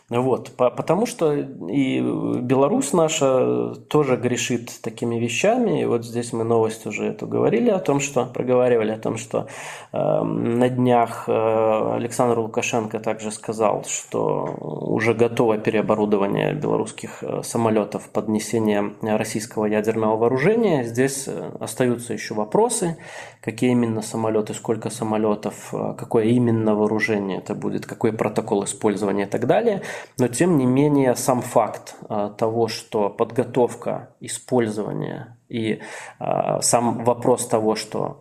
вот, 0.09 0.51
потому 0.55 1.05
что 1.05 1.33
и 1.33 1.99
Беларусь 1.99 2.93
наша 2.93 3.75
тоже 3.89 4.15
грешит 4.15 4.71
такими 4.81 5.15
вещами. 5.15 5.81
И 5.81 5.85
вот 5.85 6.05
здесь 6.05 6.31
мы 6.31 6.45
новость 6.45 6.85
уже 6.85 7.07
эту 7.07 7.27
говорили 7.27 7.69
о 7.69 7.79
том, 7.79 7.99
что 7.99 8.25
проговаривали 8.25 8.91
о 8.91 8.99
том, 8.99 9.17
что 9.17 9.47
э, 9.91 10.23
на 10.23 10.69
днях 10.69 11.25
э, 11.27 11.95
Александр 11.95 12.39
Лукашенко 12.39 13.01
также 13.01 13.31
сказал, 13.31 13.83
что 13.83 14.45
уже 14.61 15.13
готово 15.13 15.57
переоборудование 15.57 16.53
белорусских 16.53 17.21
э, 17.21 17.41
самолетов 17.43 18.09
под 18.09 18.29
несение 18.29 18.93
российского 19.01 19.65
ядерного 19.65 20.15
вооружения. 20.15 20.85
Здесь 20.85 21.27
э, 21.27 21.51
остаются 21.59 22.13
еще 22.13 22.33
вопросы, 22.33 22.95
какие 23.41 23.71
именно 23.71 24.01
самолеты, 24.01 24.53
сколько 24.53 24.89
самолетов, 24.89 25.73
э, 25.73 25.95
какое 25.99 26.23
именно 26.27 26.75
вооружение 26.75 27.39
это 27.39 27.55
будет, 27.55 27.85
какой 27.85 28.13
протокол 28.13 28.63
использования 28.63 29.23
и 29.23 29.29
так 29.29 29.47
далее. 29.47 29.81
Но 30.17 30.27
тем 30.27 30.57
не 30.57 30.65
менее 30.65 31.15
сам 31.15 31.41
факт 31.41 31.95
э, 32.09 32.31
того, 32.37 32.67
что 32.67 33.09
подготовка, 33.09 34.09
использование 34.19 35.37
и 35.47 35.79
э, 36.19 36.61
сам 36.61 37.03
вопрос 37.05 37.47
того, 37.47 37.75
что 37.75 38.19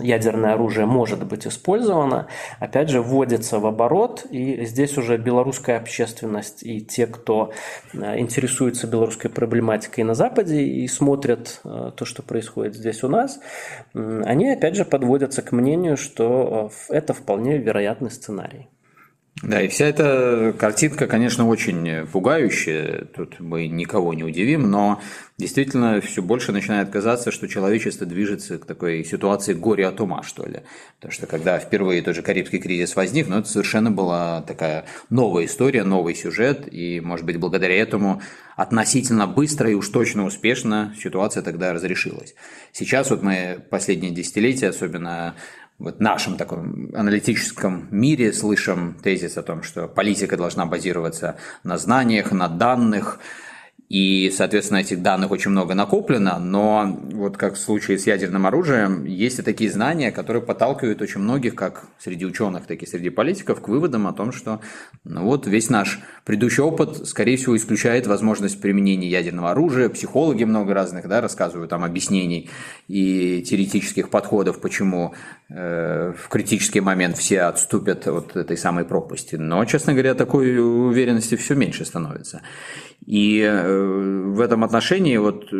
э, 0.00 0.04
ядерное 0.04 0.54
оружие 0.54 0.86
может 0.86 1.24
быть 1.24 1.46
использовано, 1.46 2.26
опять 2.58 2.90
же, 2.90 3.00
вводится 3.00 3.58
в 3.58 3.66
оборот. 3.66 4.26
И 4.30 4.64
здесь 4.64 4.98
уже 4.98 5.16
белорусская 5.16 5.78
общественность 5.78 6.62
и 6.62 6.80
те, 6.80 7.06
кто 7.06 7.52
интересуется 7.94 8.86
белорусской 8.86 9.30
проблематикой 9.30 10.04
на 10.04 10.14
Западе 10.14 10.62
и 10.62 10.86
смотрят 10.88 11.60
то, 11.62 12.04
что 12.04 12.22
происходит 12.22 12.74
здесь 12.74 13.02
у 13.02 13.08
нас, 13.08 13.40
они 13.94 14.50
опять 14.50 14.76
же 14.76 14.84
подводятся 14.84 15.42
к 15.42 15.52
мнению, 15.52 15.96
что 15.96 16.70
это 16.88 17.14
вполне 17.14 17.58
вероятный 17.58 18.10
сценарий. 18.10 18.68
Да, 19.42 19.62
и 19.62 19.68
вся 19.68 19.86
эта 19.86 20.52
картинка, 20.58 21.06
конечно, 21.06 21.46
очень 21.46 22.06
пугающая, 22.06 23.04
тут 23.14 23.38
мы 23.38 23.68
никого 23.68 24.12
не 24.12 24.24
удивим, 24.24 24.68
но 24.68 25.00
действительно 25.36 26.00
все 26.00 26.22
больше 26.22 26.50
начинает 26.50 26.88
казаться, 26.90 27.30
что 27.30 27.46
человечество 27.46 28.04
движется 28.04 28.58
к 28.58 28.66
такой 28.66 29.04
ситуации 29.04 29.54
горя 29.54 29.88
от 29.88 30.00
ума, 30.00 30.24
что 30.24 30.44
ли. 30.44 30.62
Потому 30.96 31.12
что 31.12 31.28
когда 31.28 31.60
впервые 31.60 32.02
тот 32.02 32.16
же 32.16 32.22
Карибский 32.22 32.58
кризис 32.58 32.96
возник, 32.96 33.28
ну, 33.28 33.38
это 33.38 33.48
совершенно 33.48 33.92
была 33.92 34.42
такая 34.42 34.86
новая 35.08 35.44
история, 35.44 35.84
новый 35.84 36.16
сюжет, 36.16 36.66
и, 36.72 37.00
может 37.00 37.24
быть, 37.24 37.36
благодаря 37.36 37.76
этому 37.76 38.20
относительно 38.56 39.28
быстро 39.28 39.70
и 39.70 39.74
уж 39.74 39.88
точно 39.88 40.24
успешно 40.24 40.92
ситуация 41.00 41.44
тогда 41.44 41.72
разрешилась. 41.72 42.34
Сейчас 42.72 43.10
вот 43.10 43.22
мы 43.22 43.64
последние 43.70 44.10
десятилетия, 44.10 44.70
особенно 44.70 45.36
вот 45.78 46.00
нашем 46.00 46.36
таком 46.36 46.90
аналитическом 46.94 47.86
мире 47.90 48.32
слышим 48.32 48.96
тезис 49.02 49.38
о 49.38 49.42
том, 49.42 49.62
что 49.62 49.86
политика 49.86 50.36
должна 50.36 50.66
базироваться 50.66 51.36
на 51.62 51.78
знаниях, 51.78 52.32
на 52.32 52.48
данных. 52.48 53.20
и, 53.88 54.30
соответственно, 54.36 54.78
этих 54.78 55.00
данных 55.00 55.30
очень 55.30 55.50
много 55.50 55.74
накоплено, 55.74 56.38
но 56.38 57.00
вот 57.12 57.38
как 57.38 57.54
в 57.54 57.58
случае 57.58 57.98
с 57.98 58.06
ядерным 58.06 58.46
оружием, 58.46 59.04
есть 59.04 59.38
и 59.38 59.42
такие 59.42 59.70
знания, 59.70 60.10
которые 60.12 60.42
подталкивают 60.42 61.00
очень 61.00 61.22
многих, 61.22 61.54
как 61.54 61.84
среди 61.98 62.26
ученых, 62.26 62.66
так 62.66 62.82
и 62.82 62.86
среди 62.86 63.08
политиков, 63.08 63.62
к 63.62 63.68
выводам 63.68 64.06
о 64.06 64.12
том, 64.12 64.30
что 64.32 64.60
ну 65.04 65.24
вот 65.24 65.46
весь 65.46 65.70
наш 65.70 66.00
предыдущий 66.26 66.62
опыт, 66.62 67.06
скорее 67.08 67.38
всего, 67.38 67.56
исключает 67.56 68.06
возможность 68.06 68.60
применения 68.60 69.08
ядерного 69.08 69.52
оружия. 69.52 69.88
Психологи 69.88 70.44
много 70.44 70.74
разных 70.74 71.08
да, 71.08 71.22
рассказывают 71.22 71.70
там 71.70 71.82
объяснений 71.82 72.50
и 72.88 73.42
теоретических 73.42 74.10
подходов, 74.10 74.60
почему 74.60 75.14
в 75.48 76.28
критический 76.28 76.80
момент 76.80 77.16
все 77.16 77.42
отступят 77.42 78.06
от 78.06 78.36
этой 78.36 78.56
самой 78.56 78.84
пропасти. 78.84 79.36
Но, 79.36 79.64
честно 79.64 79.94
говоря, 79.94 80.14
такой 80.14 80.58
уверенности 80.58 81.36
все 81.36 81.54
меньше 81.54 81.86
становится. 81.86 82.42
И 83.06 83.40
э, 83.40 84.26
в 84.26 84.40
этом 84.40 84.62
отношении, 84.62 85.16
вот 85.16 85.50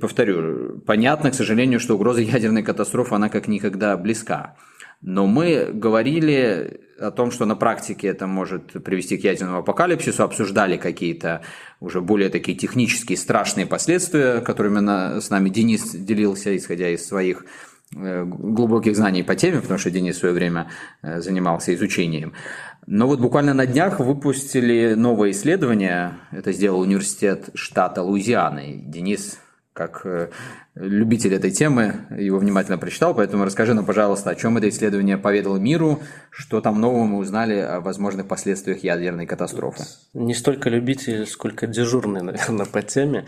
повторю, 0.00 0.78
понятно, 0.86 1.32
к 1.32 1.34
сожалению, 1.34 1.80
что 1.80 1.94
угроза 1.94 2.20
ядерной 2.20 2.62
катастрофы, 2.62 3.16
она 3.16 3.28
как 3.28 3.48
никогда 3.48 3.96
близка. 3.96 4.54
Но 5.00 5.26
мы 5.26 5.70
говорили 5.72 6.80
о 7.00 7.10
том, 7.10 7.32
что 7.32 7.44
на 7.44 7.56
практике 7.56 8.06
это 8.06 8.28
может 8.28 8.84
привести 8.84 9.16
к 9.16 9.24
ядерному 9.24 9.58
апокалипсису, 9.58 10.22
обсуждали 10.22 10.76
какие-то 10.76 11.42
уже 11.80 12.00
более 12.00 12.28
такие 12.28 12.56
технические 12.56 13.18
страшные 13.18 13.66
последствия, 13.66 14.40
которыми 14.40 15.18
с 15.18 15.28
нами 15.28 15.48
Денис 15.48 15.90
делился, 15.90 16.56
исходя 16.56 16.88
из 16.88 17.04
своих 17.04 17.44
э, 17.44 17.71
глубоких 17.92 18.96
знаний 18.96 19.22
по 19.22 19.34
теме, 19.34 19.60
потому 19.60 19.78
что 19.78 19.90
Денис 19.90 20.16
в 20.16 20.18
свое 20.20 20.34
время 20.34 20.68
э, 21.02 21.20
занимался 21.20 21.74
изучением. 21.74 22.32
Но 22.86 23.06
вот 23.06 23.20
буквально 23.20 23.54
на 23.54 23.66
днях 23.66 24.00
выпустили 24.00 24.94
новое 24.94 25.30
исследование. 25.30 26.14
Это 26.32 26.52
сделал 26.52 26.80
университет 26.80 27.50
штата 27.54 28.02
Луизианы. 28.02 28.82
Денис, 28.86 29.38
как 29.72 30.02
э, 30.04 30.30
любитель 30.74 31.34
этой 31.34 31.50
темы, 31.50 32.06
его 32.16 32.38
внимательно 32.38 32.78
прочитал, 32.78 33.14
поэтому 33.14 33.44
расскажи 33.44 33.74
нам, 33.74 33.84
пожалуйста, 33.84 34.30
о 34.30 34.34
чем 34.34 34.56
это 34.56 34.68
исследование 34.70 35.18
поведало 35.18 35.58
миру, 35.58 36.00
что 36.30 36.62
там 36.62 36.80
нового 36.80 37.04
мы 37.04 37.18
узнали 37.18 37.58
о 37.58 37.80
возможных 37.80 38.26
последствиях 38.26 38.82
ядерной 38.82 39.26
катастрофы. 39.26 39.84
Не 40.14 40.32
столько 40.34 40.70
любитель, 40.70 41.26
сколько 41.26 41.66
дежурный, 41.66 42.22
наверное, 42.22 42.64
по 42.64 42.80
теме, 42.80 43.26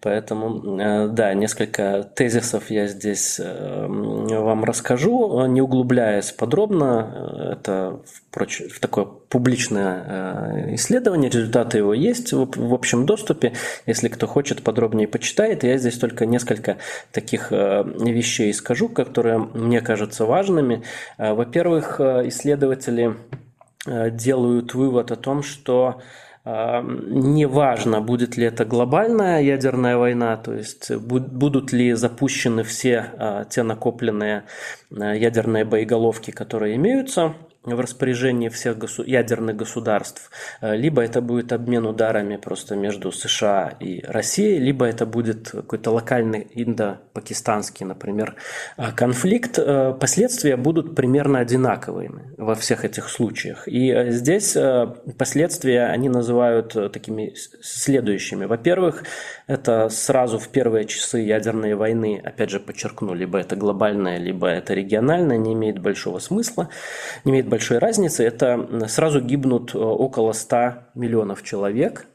поэтому, 0.00 0.80
э, 0.80 1.08
да, 1.08 1.34
несколько 1.34 2.02
тезисов 2.14 2.70
я 2.70 2.86
здесь 2.86 3.38
э, 3.40 3.86
вам 3.86 4.64
расскажу, 4.64 5.44
не 5.46 5.60
углубляясь 5.60 6.32
подробно, 6.32 7.52
это 7.60 8.00
в 8.32 8.80
такое 8.80 9.04
публичное 9.04 10.04
э, 10.06 10.74
исследование, 10.74 11.30
результаты 11.30 11.78
его 11.78 11.92
есть 11.92 12.32
в 12.32 12.74
общем 12.74 13.06
доступе, 13.06 13.52
если 13.86 14.08
кто 14.08 14.26
хочет 14.26 14.62
подробнее 14.62 15.08
почитает, 15.08 15.64
я 15.64 15.76
здесь 15.78 15.98
только 15.98 16.26
несколько 16.26 16.76
таких 17.12 17.52
э, 17.52 17.84
вещей 17.84 18.52
скажу, 18.52 18.88
которые 18.88 19.38
мне 19.38 19.80
кажутся 19.80 20.24
важными. 20.24 20.82
Э, 21.18 21.32
во-первых, 21.32 22.00
э, 22.00 22.28
исследователи 22.28 23.14
делают 23.86 24.74
вывод 24.74 25.12
о 25.12 25.16
том, 25.16 25.42
что 25.44 26.00
Неважно, 26.44 28.00
будет 28.00 28.36
ли 28.36 28.46
это 28.46 28.64
глобальная 28.64 29.42
ядерная 29.42 29.96
война, 29.96 30.36
то 30.36 30.54
есть 30.54 30.94
будут 30.94 31.72
ли 31.72 31.92
запущены 31.94 32.62
все 32.62 33.46
те 33.50 33.64
накопленные 33.64 34.44
ядерные 34.90 35.64
боеголовки, 35.64 36.30
которые 36.30 36.76
имеются 36.76 37.34
в 37.74 37.80
распоряжении 37.80 38.48
всех 38.48 38.78
госу- 38.78 39.04
ядерных 39.04 39.56
государств, 39.56 40.30
э, 40.60 40.76
либо 40.76 41.02
это 41.02 41.20
будет 41.20 41.52
обмен 41.52 41.86
ударами 41.86 42.36
просто 42.36 42.76
между 42.76 43.12
США 43.12 43.74
и 43.80 44.02
Россией, 44.06 44.58
либо 44.58 44.86
это 44.86 45.06
будет 45.06 45.50
какой-то 45.50 45.90
локальный 45.90 46.46
индо-пакистанский, 46.54 47.86
например, 47.86 48.36
э, 48.76 48.92
конфликт, 48.92 49.58
э, 49.58 49.94
последствия 49.98 50.56
будут 50.56 50.94
примерно 50.94 51.40
одинаковыми 51.40 52.34
во 52.36 52.54
всех 52.54 52.84
этих 52.84 53.08
случаях. 53.08 53.66
И 53.66 54.10
здесь 54.10 54.56
последствия 55.18 55.86
они 55.86 56.08
называют 56.08 56.72
такими 56.92 57.34
следующими. 57.62 58.44
Во-первых, 58.44 59.04
это 59.46 59.88
сразу 59.88 60.38
в 60.38 60.48
первые 60.48 60.84
часы 60.84 61.18
ядерной 61.18 61.74
войны, 61.74 62.20
опять 62.24 62.50
же 62.50 62.60
подчеркну, 62.60 63.14
либо 63.14 63.38
это 63.38 63.56
глобальная, 63.56 64.18
либо 64.18 64.48
это 64.48 64.74
региональная, 64.74 65.38
не 65.38 65.52
имеет 65.54 65.78
большого 65.78 66.18
смысла, 66.18 66.68
не 67.24 67.32
имеет 67.32 67.48
большой 67.56 67.78
разницы. 67.78 68.22
Это 68.22 68.86
сразу 68.86 69.22
гибнут 69.22 69.74
э, 69.74 69.78
около 69.78 70.32
100 70.32 70.74
миллионов 70.94 71.42
человек 71.42 72.06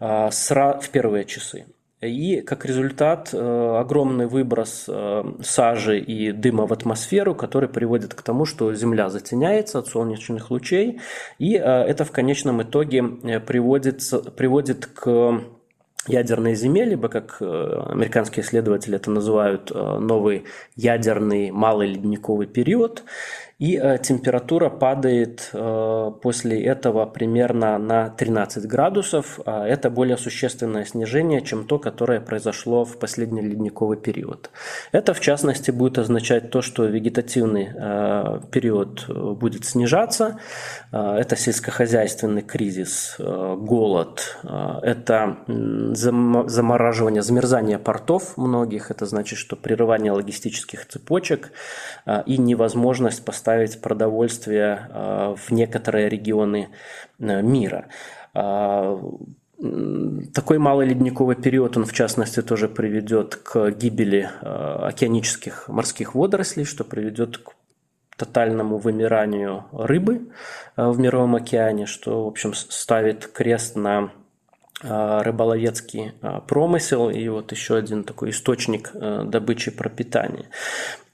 э, 0.00 0.30
в 0.30 0.88
первые 0.90 1.24
часы. 1.24 1.66
И 2.00 2.40
как 2.40 2.66
результат 2.66 3.30
э, 3.32 3.78
огромный 3.80 4.26
выброс 4.26 4.90
сажи 5.42 6.00
и 6.00 6.32
дыма 6.32 6.66
в 6.66 6.72
атмосферу, 6.72 7.36
который 7.36 7.68
приводит 7.68 8.14
к 8.14 8.22
тому, 8.22 8.46
что 8.46 8.74
Земля 8.74 9.10
затеняется 9.10 9.78
от 9.78 9.86
солнечных 9.86 10.50
лучей. 10.50 11.00
И 11.38 11.52
это 11.52 12.04
в 12.04 12.10
конечном 12.10 12.60
итоге 12.62 13.04
приводит, 13.46 14.02
приводит 14.36 14.86
к 14.86 15.40
ядерной 16.08 16.54
зиме, 16.54 16.84
либо, 16.84 17.08
как 17.08 17.40
американские 17.40 18.44
исследователи 18.44 18.96
это 18.96 19.10
называют, 19.10 19.70
новый 19.70 20.44
ядерный 20.76 21.50
малый 21.50 21.88
ледниковый 21.88 22.46
период 22.46 23.04
и 23.58 23.76
э, 23.76 23.98
температура 23.98 24.68
падает 24.68 25.50
э, 25.52 26.10
после 26.22 26.64
этого 26.64 27.06
примерно 27.06 27.78
на 27.78 28.10
13 28.10 28.66
градусов. 28.66 29.38
А 29.46 29.64
это 29.66 29.90
более 29.90 30.16
существенное 30.16 30.84
снижение, 30.84 31.40
чем 31.40 31.64
то, 31.64 31.78
которое 31.78 32.20
произошло 32.20 32.84
в 32.84 32.98
последний 32.98 33.42
ледниковый 33.42 33.96
период. 33.96 34.50
Это, 34.90 35.14
в 35.14 35.20
частности, 35.20 35.70
будет 35.70 35.98
означать 35.98 36.50
то, 36.50 36.62
что 36.62 36.84
вегетативный 36.86 37.70
э, 37.72 38.40
период 38.50 39.06
будет 39.08 39.64
снижаться. 39.64 40.38
Это 40.90 41.36
сельскохозяйственный 41.36 42.42
кризис, 42.42 43.16
голод, 43.18 44.38
это 44.82 45.38
замораживание, 45.46 47.22
замерзание 47.22 47.78
портов 47.78 48.36
многих. 48.36 48.90
Это 48.90 49.06
значит, 49.06 49.38
что 49.38 49.56
прерывание 49.56 50.12
логистических 50.12 50.86
цепочек 50.86 51.50
и 52.26 52.38
невозможность 52.38 53.24
поставить 53.24 53.43
доставить 53.44 53.80
продовольствие 53.80 54.88
э, 54.88 55.34
в 55.36 55.50
некоторые 55.50 56.08
регионы 56.08 56.68
э, 57.18 57.42
мира. 57.42 57.86
А, 58.32 58.98
такой 60.34 60.58
малый 60.58 60.88
ледниковый 60.88 61.36
период, 61.36 61.76
он 61.76 61.84
в 61.84 61.92
частности 61.92 62.42
тоже 62.42 62.68
приведет 62.68 63.36
к 63.36 63.70
гибели 63.70 64.30
э, 64.40 64.86
океанических 64.88 65.68
морских 65.68 66.14
водорослей, 66.14 66.64
что 66.64 66.84
приведет 66.84 67.38
к 67.38 67.52
тотальному 68.16 68.78
вымиранию 68.78 69.64
рыбы 69.72 70.20
в 70.76 70.98
Мировом 70.98 71.34
океане, 71.34 71.86
что, 71.86 72.24
в 72.24 72.28
общем, 72.28 72.54
ставит 72.54 73.26
крест 73.26 73.76
на 73.76 74.10
рыболовецкий 74.82 76.12
промысел 76.46 77.08
и 77.10 77.28
вот 77.28 77.52
еще 77.52 77.76
один 77.76 78.04
такой 78.04 78.30
источник 78.30 78.92
добычи 78.92 79.70
пропитания. 79.70 80.46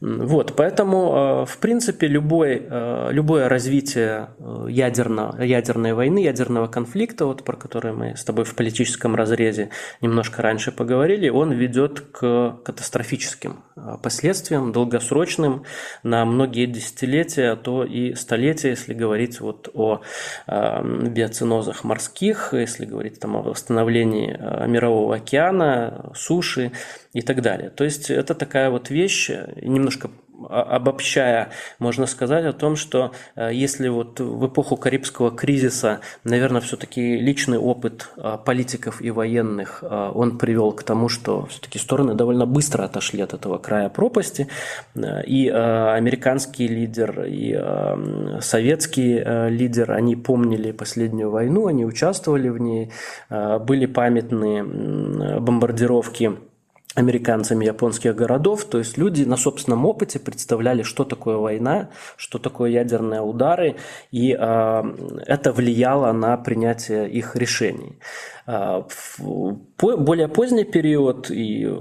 Вот, 0.00 0.54
поэтому, 0.56 1.42
э, 1.42 1.46
в 1.46 1.58
принципе, 1.58 2.06
любой, 2.06 2.66
э, 2.66 3.08
любое 3.12 3.50
развитие 3.50 4.30
э, 4.38 4.66
ядерно, 4.70 5.36
ядерной 5.38 5.92
войны, 5.92 6.20
ядерного 6.20 6.68
конфликта, 6.68 7.26
вот, 7.26 7.44
про 7.44 7.54
который 7.54 7.92
мы 7.92 8.16
с 8.16 8.24
тобой 8.24 8.46
в 8.46 8.54
политическом 8.54 9.14
разрезе 9.14 9.68
немножко 10.00 10.40
раньше 10.40 10.72
поговорили, 10.72 11.28
он 11.28 11.52
ведет 11.52 12.00
к 12.00 12.60
катастрофическим 12.64 13.62
последствиям, 14.02 14.72
долгосрочным, 14.72 15.64
на 16.02 16.24
многие 16.24 16.64
десятилетия, 16.64 17.50
а 17.50 17.56
то 17.56 17.84
и 17.84 18.14
столетия, 18.14 18.70
если 18.70 18.94
говорить 18.94 19.40
вот 19.40 19.68
о 19.74 20.00
биоцинозах 20.46 21.84
морских, 21.84 22.54
если 22.54 22.86
говорить 22.86 23.20
там, 23.20 23.36
о 23.36 23.42
восстановлении 23.42 24.38
мирового 24.66 25.16
океана, 25.16 26.10
суши 26.14 26.72
и 27.12 27.22
так 27.22 27.42
далее. 27.42 27.70
То 27.70 27.84
есть 27.84 28.10
это 28.10 28.34
такая 28.34 28.70
вот 28.70 28.90
вещь, 28.90 29.30
немножко 29.62 30.10
обобщая, 30.48 31.50
можно 31.78 32.06
сказать 32.06 32.44
о 32.44 32.52
том, 32.52 32.76
что 32.76 33.12
э, 33.36 33.50
если 33.52 33.88
вот 33.88 34.20
в 34.20 34.46
эпоху 34.46 34.76
Карибского 34.76 35.30
кризиса, 35.30 36.00
наверное, 36.24 36.60
все-таки 36.60 37.16
личный 37.16 37.58
опыт 37.58 38.08
э, 38.16 38.38
политиков 38.44 39.02
и 39.02 39.10
военных, 39.10 39.80
э, 39.82 40.12
он 40.14 40.38
привел 40.38 40.72
к 40.72 40.82
тому, 40.82 41.08
что 41.08 41.46
все-таки 41.46 41.78
стороны 41.78 42.14
довольно 42.14 42.46
быстро 42.46 42.84
отошли 42.84 43.20
от 43.20 43.34
этого 43.34 43.58
края 43.58 43.88
пропасти, 43.88 44.48
и 44.94 45.48
американский 45.48 46.68
лидер, 46.68 47.24
и 47.26 47.58
советский 48.40 49.22
лидер, 49.50 49.92
они 49.92 50.16
помнили 50.16 50.72
последнюю 50.72 51.30
войну, 51.30 51.66
они 51.66 51.84
участвовали 51.84 52.48
в 52.48 52.58
ней, 52.58 52.90
были 53.28 53.86
памятные 53.86 54.64
бомбардировки 55.40 56.38
американцами 56.96 57.64
японских 57.64 58.16
городов, 58.16 58.64
то 58.64 58.78
есть 58.78 58.98
люди 58.98 59.22
на 59.22 59.36
собственном 59.36 59.86
опыте 59.86 60.18
представляли, 60.18 60.82
что 60.82 61.04
такое 61.04 61.36
война, 61.36 61.90
что 62.16 62.38
такое 62.38 62.70
ядерные 62.70 63.20
удары, 63.20 63.76
и 64.10 64.36
э, 64.38 64.82
это 65.26 65.52
влияло 65.52 66.12
на 66.12 66.36
принятие 66.36 67.08
их 67.08 67.36
решений. 67.36 67.98
Э, 68.46 68.82
в 68.88 69.56
более 69.78 70.28
поздний 70.28 70.64
период 70.64 71.30
и 71.30 71.72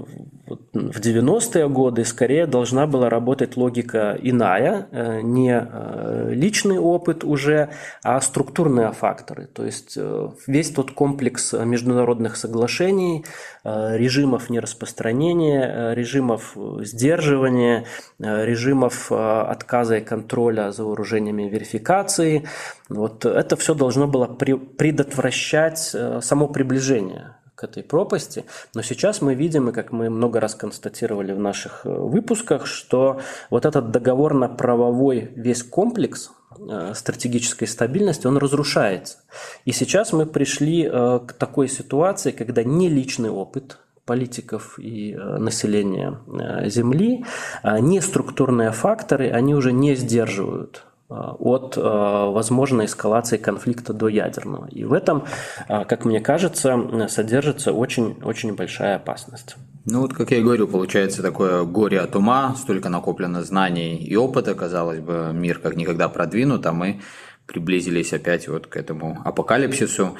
в 0.50 1.00
90-е 1.00 1.68
годы 1.68 2.04
скорее 2.04 2.46
должна 2.46 2.86
была 2.86 3.08
работать 3.08 3.56
логика 3.56 4.18
иная, 4.20 4.88
э, 4.90 5.20
не 5.20 5.52
э, 5.52 6.30
личный 6.32 6.78
опыт 6.78 7.24
уже, 7.24 7.70
а 8.02 8.20
структурные 8.20 8.92
факторы. 8.92 9.46
То 9.46 9.64
есть 9.64 9.94
э, 9.96 10.28
весь 10.46 10.70
тот 10.70 10.90
комплекс 10.92 11.52
международных 11.52 12.36
соглашений, 12.36 13.24
режимов 13.62 14.48
нераспространения, 14.48 15.92
режимов 15.92 16.56
сдерживания, 16.80 17.84
режимов 18.18 19.12
отказа 19.12 19.98
и 19.98 20.00
контроля 20.00 20.72
за 20.72 20.84
вооружениями 20.84 21.42
верификации. 21.42 22.48
Вот 22.88 23.26
это 23.26 23.56
все 23.56 23.74
должно 23.74 24.06
было 24.06 24.26
предотвращать 24.26 25.94
само 26.22 26.48
приближение 26.48 27.34
к 27.60 27.64
этой 27.64 27.82
пропасти. 27.82 28.44
Но 28.74 28.82
сейчас 28.82 29.20
мы 29.20 29.34
видим, 29.34 29.68
и 29.68 29.72
как 29.72 29.92
мы 29.92 30.08
много 30.08 30.40
раз 30.40 30.54
констатировали 30.54 31.32
в 31.32 31.38
наших 31.38 31.82
э, 31.84 31.90
выпусках, 31.90 32.66
что 32.66 33.20
вот 33.50 33.66
этот 33.66 33.90
договорно-правовой 33.90 35.30
весь 35.36 35.62
комплекс 35.62 36.30
э, 36.58 36.94
стратегической 36.94 37.68
стабильности, 37.68 38.26
он 38.26 38.38
разрушается. 38.38 39.18
И 39.66 39.72
сейчас 39.72 40.14
мы 40.14 40.24
пришли 40.24 40.86
э, 40.86 41.20
к 41.26 41.34
такой 41.34 41.68
ситуации, 41.68 42.30
когда 42.30 42.64
не 42.64 42.88
личный 42.88 43.30
опыт 43.30 43.78
политиков 44.06 44.78
и 44.78 45.14
населения 45.14 46.18
Земли, 46.64 47.24
а 47.62 47.78
не 47.78 48.00
структурные 48.00 48.72
факторы, 48.72 49.30
они 49.30 49.54
уже 49.54 49.72
не 49.72 49.94
сдерживают 49.94 50.84
от 51.10 51.76
э, 51.76 51.80
возможной 51.80 52.86
эскалации 52.86 53.36
конфликта 53.36 53.92
до 53.92 54.08
ядерного. 54.08 54.66
И 54.68 54.84
в 54.84 54.92
этом, 54.92 55.24
э, 55.68 55.84
как 55.84 56.04
мне 56.04 56.20
кажется, 56.20 57.08
содержится 57.08 57.72
очень-очень 57.72 58.54
большая 58.54 58.96
опасность. 58.96 59.56
Ну 59.86 60.02
вот, 60.02 60.12
как 60.12 60.30
я 60.30 60.38
и 60.38 60.42
говорю, 60.42 60.68
получается 60.68 61.22
такое 61.22 61.64
горе 61.64 62.00
от 62.00 62.14
ума, 62.14 62.54
столько 62.56 62.88
накоплено 62.88 63.42
знаний 63.42 63.96
и 63.96 64.14
опыта, 64.14 64.54
казалось 64.54 65.00
бы, 65.00 65.30
мир 65.32 65.58
как 65.58 65.74
никогда 65.74 66.08
продвинут, 66.08 66.64
а 66.66 66.72
мы 66.72 67.00
приблизились 67.46 68.12
опять 68.12 68.46
вот 68.46 68.68
к 68.68 68.76
этому 68.76 69.18
апокалипсису. 69.24 70.16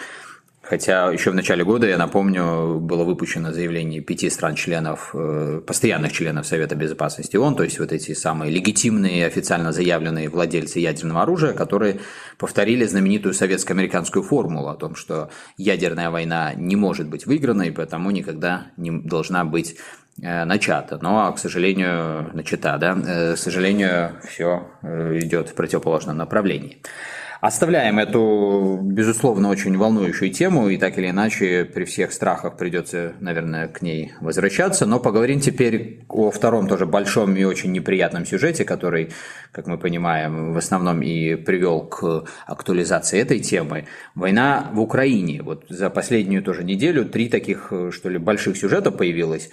Хотя 0.63 1.11
еще 1.11 1.31
в 1.31 1.35
начале 1.35 1.65
года, 1.65 1.87
я 1.87 1.97
напомню, 1.97 2.79
было 2.81 3.05
выпущено 3.05 3.51
заявление 3.51 4.03
пяти 4.03 4.29
стран-членов, 4.29 5.11
э, 5.15 5.63
постоянных 5.67 6.13
членов 6.13 6.47
Совета 6.47 6.75
Безопасности 6.75 7.37
ООН, 7.37 7.57
то 7.57 7.65
есть 7.65 7.79
вот 7.79 7.93
эти 7.93 8.13
самые 8.13 8.53
легитимные, 8.53 9.27
официально 9.27 9.73
заявленные 9.73 10.29
владельцы 10.29 10.79
ядерного 10.79 11.23
оружия, 11.23 11.55
которые 11.55 12.01
повторили 12.37 12.85
знаменитую 12.85 13.33
советско-американскую 13.33 14.23
формулу 14.23 14.69
о 14.69 14.75
том, 14.75 14.97
что 14.97 15.31
ядерная 15.57 16.11
война 16.11 16.53
не 16.55 16.77
может 16.77 17.09
быть 17.09 17.25
выиграна 17.25 17.63
и 17.63 17.71
потому 17.71 18.11
никогда 18.11 18.67
не 18.77 18.91
должна 18.91 19.47
быть 19.47 19.77
э, 20.21 20.45
начата, 20.45 20.99
но, 21.01 21.33
к 21.33 21.39
сожалению, 21.39 22.31
начата, 22.35 22.77
да, 22.77 22.99
э, 23.03 23.35
к 23.35 23.39
сожалению, 23.39 24.21
все 24.29 24.67
идет 24.83 25.49
в 25.49 25.55
противоположном 25.55 26.19
направлении. 26.19 26.83
Оставляем 27.41 27.99
эту, 27.99 28.79
безусловно, 28.83 29.49
очень 29.49 29.75
волнующую 29.79 30.31
тему, 30.31 30.69
и 30.69 30.77
так 30.77 30.99
или 30.99 31.09
иначе 31.09 31.65
при 31.65 31.85
всех 31.85 32.13
страхах 32.13 32.59
придется, 32.59 33.15
наверное, 33.21 33.67
к 33.67 33.81
ней 33.81 34.13
возвращаться, 34.21 34.85
но 34.85 35.01
поговорим 35.01 35.41
теперь 35.41 36.05
о 36.11 36.31
втором 36.31 36.69
тоже 36.69 36.85
большом 36.85 37.35
и 37.37 37.45
очень 37.45 37.73
неприятном 37.73 38.27
сюжете, 38.27 38.67
который, 38.67 39.13
как 39.53 39.67
мы 39.67 39.79
понимаем, 39.79 40.53
в 40.53 40.59
основном 40.59 41.01
и 41.01 41.35
привел 41.37 41.81
к 41.87 42.27
актуализации 42.47 43.19
этой 43.19 43.39
темы. 43.39 43.87
Война 44.15 44.69
в 44.75 44.81
Украине. 44.81 45.41
Вот 45.43 45.65
за 45.71 45.89
последнюю 45.89 46.43
тоже 46.43 46.63
неделю 46.63 47.07
три 47.07 47.31
таких, 47.31 47.73
что 47.91 48.11
ли, 48.11 48.19
больших 48.19 48.59
сюжета 48.59 48.91
появилось, 48.91 49.49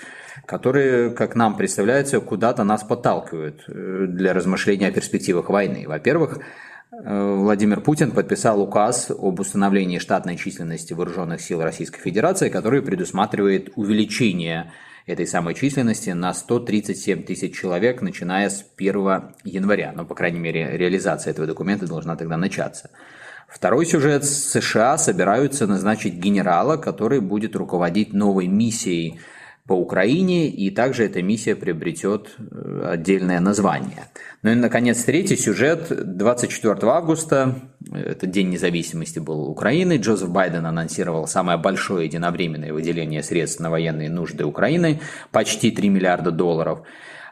которые, 0.45 1.11
как 1.11 1.35
нам 1.35 1.55
представляется, 1.55 2.19
куда-то 2.19 2.65
нас 2.65 2.83
подталкивают 2.83 3.63
э, 3.69 4.07
для 4.09 4.33
размышления 4.33 4.87
о 4.87 4.91
перспективах 4.91 5.49
войны. 5.49 5.85
Во-первых, 5.87 6.39
Владимир 6.89 7.81
Путин 7.81 8.11
подписал 8.11 8.61
указ 8.61 9.11
об 9.11 9.41
установлении 9.41 9.99
штатной 9.99 10.37
численности 10.37 10.93
вооруженных 10.93 11.41
сил 11.41 11.61
Российской 11.61 11.99
Федерации, 11.99 12.47
который 12.47 12.81
предусматривает 12.81 13.71
увеличение 13.75 14.71
этой 15.05 15.27
самой 15.27 15.53
численности 15.53 16.11
на 16.11 16.33
137 16.33 17.23
тысяч 17.23 17.59
человек, 17.59 18.01
начиная 18.01 18.49
с 18.49 18.65
1 18.77 18.95
января. 19.43 19.91
Но, 19.93 20.05
по 20.05 20.15
крайней 20.15 20.39
мере, 20.39 20.77
реализация 20.77 21.31
этого 21.31 21.45
документа 21.45 21.87
должна 21.87 22.15
тогда 22.15 22.37
начаться. 22.37 22.89
Второй 23.49 23.85
сюжет. 23.85 24.23
США 24.23 24.97
собираются 24.97 25.67
назначить 25.67 26.13
генерала, 26.13 26.77
который 26.77 27.19
будет 27.19 27.55
руководить 27.57 28.13
новой 28.13 28.47
миссией 28.47 29.19
по 29.67 29.73
Украине, 29.73 30.47
и 30.47 30.69
также 30.71 31.05
эта 31.05 31.21
миссия 31.21 31.55
приобретет 31.55 32.29
э, 32.39 32.89
отдельное 32.89 33.41
название. 33.41 34.07
Ну 34.41 34.51
и, 34.51 34.55
наконец, 34.55 35.03
третий 35.03 35.35
сюжет. 35.35 35.87
24 35.89 36.77
августа, 36.83 37.59
это 37.91 38.25
День 38.27 38.49
независимости 38.49 39.19
был 39.19 39.49
Украины, 39.49 39.97
Джозеф 39.97 40.29
Байден 40.29 40.65
анонсировал 40.65 41.27
самое 41.27 41.57
большое 41.57 42.05
единовременное 42.05 42.71
выделение 42.71 43.21
средств 43.21 43.59
на 43.59 43.69
военные 43.69 44.09
нужды 44.09 44.45
Украины, 44.45 45.01
почти 45.31 45.71
3 45.71 45.89
миллиарда 45.89 46.31
долларов. 46.31 46.83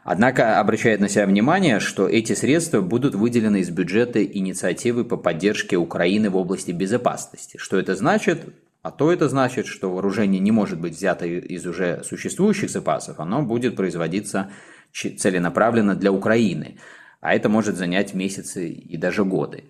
Однако 0.03 0.59
обращает 0.59 0.99
на 0.99 1.09
себя 1.09 1.25
внимание, 1.25 1.79
что 1.79 2.07
эти 2.07 2.33
средства 2.33 2.81
будут 2.81 3.15
выделены 3.15 3.61
из 3.61 3.69
бюджета 3.69 4.23
инициативы 4.23 5.05
по 5.05 5.17
поддержке 5.17 5.77
Украины 5.77 6.29
в 6.29 6.35
области 6.35 6.71
безопасности. 6.71 7.57
Что 7.57 7.79
это 7.79 7.95
значит? 7.95 8.41
А 8.85 8.91
то 8.91 9.11
это 9.11 9.27
значит, 9.29 9.65
что 9.65 9.89
вооружение 9.89 10.39
не 10.39 10.51
может 10.51 10.79
быть 10.79 10.93
взято 10.93 11.25
из 11.25 11.65
уже 11.65 12.03
существующих 12.03 12.69
запасов, 12.69 13.19
оно 13.19 13.41
будет 13.41 13.75
производиться 13.75 14.51
целенаправленно 14.93 15.95
для 15.95 16.11
Украины. 16.11 16.77
А 17.19 17.33
это 17.33 17.49
может 17.49 17.77
занять 17.77 18.13
месяцы 18.13 18.69
и 18.69 18.95
даже 18.95 19.25
годы. 19.25 19.63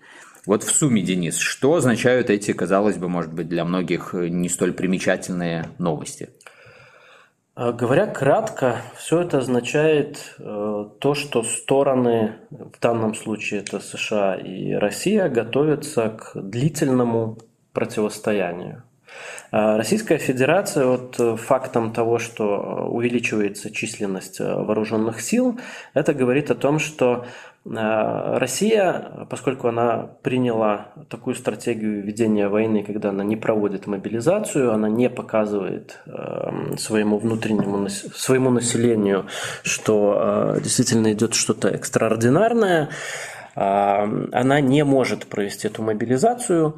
Вот 0.44 0.64
в 0.64 0.74
сумме, 0.74 1.00
Денис, 1.00 1.38
что 1.38 1.76
означают 1.76 2.28
эти, 2.28 2.52
казалось 2.52 2.98
бы, 2.98 3.08
может 3.08 3.32
быть, 3.32 3.48
для 3.48 3.64
многих 3.64 4.12
не 4.12 4.50
столь 4.50 4.74
примечательные 4.74 5.70
новости? 5.78 6.28
А, 7.54 7.72
говоря 7.72 8.06
кратко, 8.08 8.82
все 8.98 9.22
это 9.22 9.38
означает 9.38 10.34
э, 10.38 10.88
то, 11.00 11.14
что 11.14 11.42
стороны, 11.42 12.34
в 12.50 12.78
данном 12.82 13.14
случае 13.14 13.60
это 13.60 13.80
США 13.80 14.34
и 14.34 14.74
Россия, 14.74 15.30
готовятся 15.30 16.10
к 16.10 16.32
длительному 16.34 17.38
противостоянию. 17.72 18.82
А 19.52 19.76
Российская 19.76 20.18
Федерация 20.18 20.86
вот 20.86 21.18
э, 21.18 21.36
фактом 21.36 21.92
того, 21.92 22.18
что 22.18 22.88
увеличивается 22.90 23.70
численность 23.70 24.40
э, 24.40 24.44
вооруженных 24.54 25.20
сил, 25.20 25.58
это 25.94 26.14
говорит 26.14 26.50
о 26.50 26.54
том, 26.54 26.78
что 26.78 27.26
э, 27.64 28.38
Россия, 28.38 29.26
поскольку 29.30 29.68
она 29.68 30.10
приняла 30.22 30.88
такую 31.08 31.36
стратегию 31.36 32.02
ведения 32.02 32.48
войны, 32.48 32.82
когда 32.82 33.10
она 33.10 33.22
не 33.22 33.36
проводит 33.36 33.86
мобилизацию, 33.86 34.72
она 34.72 34.88
не 34.88 35.08
показывает 35.08 36.00
своему 36.78 37.18
внутреннему 37.18 37.88
своему 37.88 38.50
населению, 38.50 39.26
что 39.62 40.56
действительно 40.62 41.12
идет 41.12 41.34
что-то 41.34 41.68
экстраординарное, 41.68 42.90
она 43.54 44.60
не 44.60 44.84
может 44.84 45.26
провести 45.26 45.68
эту 45.68 45.82
мобилизацию, 45.82 46.74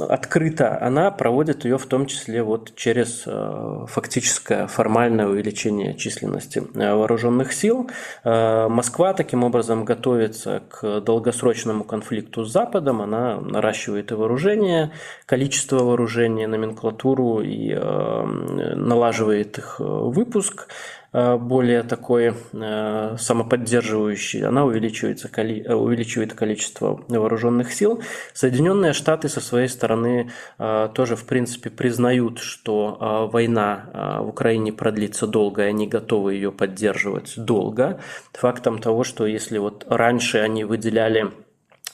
открыто, 0.00 0.80
она 0.80 1.10
проводит 1.10 1.64
ее 1.64 1.78
в 1.78 1.86
том 1.86 2.06
числе 2.06 2.42
вот 2.42 2.74
через 2.74 3.24
э, 3.26 3.84
фактическое 3.88 4.66
формальное 4.66 5.26
увеличение 5.26 5.94
численности 5.94 6.62
э, 6.74 6.94
вооруженных 6.94 7.52
сил. 7.52 7.90
Э, 8.24 8.68
Москва 8.68 9.12
таким 9.14 9.44
образом 9.44 9.84
готовится 9.84 10.62
к 10.68 11.00
долгосрочному 11.00 11.84
конфликту 11.84 12.44
с 12.44 12.52
Западом, 12.52 13.02
она 13.02 13.40
наращивает 13.40 14.12
и 14.12 14.14
вооружение, 14.14 14.92
количество 15.26 15.78
вооружения, 15.84 16.46
номенклатуру 16.46 17.40
и 17.40 17.74
налаживает 17.74 19.58
их 19.58 19.76
выпуск. 19.78 20.68
Э, 21.12 21.36
более 21.36 21.82
такой 21.82 22.34
э, 22.52 23.16
самоподдерживающей, 23.18 24.44
она 24.44 24.64
увеличивается, 24.64 25.30
э, 25.34 25.74
увеличивает 25.74 26.34
количество 26.34 27.00
вооруженных 27.08 27.72
сил. 27.72 28.02
Соединенные 28.34 28.92
Штаты 28.92 29.28
со 29.28 29.40
своей 29.40 29.68
стороны 29.68 30.30
тоже, 30.58 31.16
в 31.16 31.26
принципе, 31.26 31.70
признают, 31.70 32.38
что 32.38 33.28
война 33.32 34.20
в 34.20 34.28
Украине 34.28 34.72
продлится 34.72 35.26
долго, 35.26 35.64
и 35.64 35.68
они 35.68 35.86
готовы 35.86 36.34
ее 36.34 36.52
поддерживать 36.52 37.34
долго. 37.36 38.00
Фактом 38.32 38.78
того, 38.78 39.04
что 39.04 39.26
если 39.26 39.58
вот 39.58 39.84
раньше 39.88 40.38
они 40.38 40.64
выделяли 40.64 41.30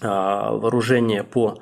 вооружение 0.01 1.23
по 1.25 1.59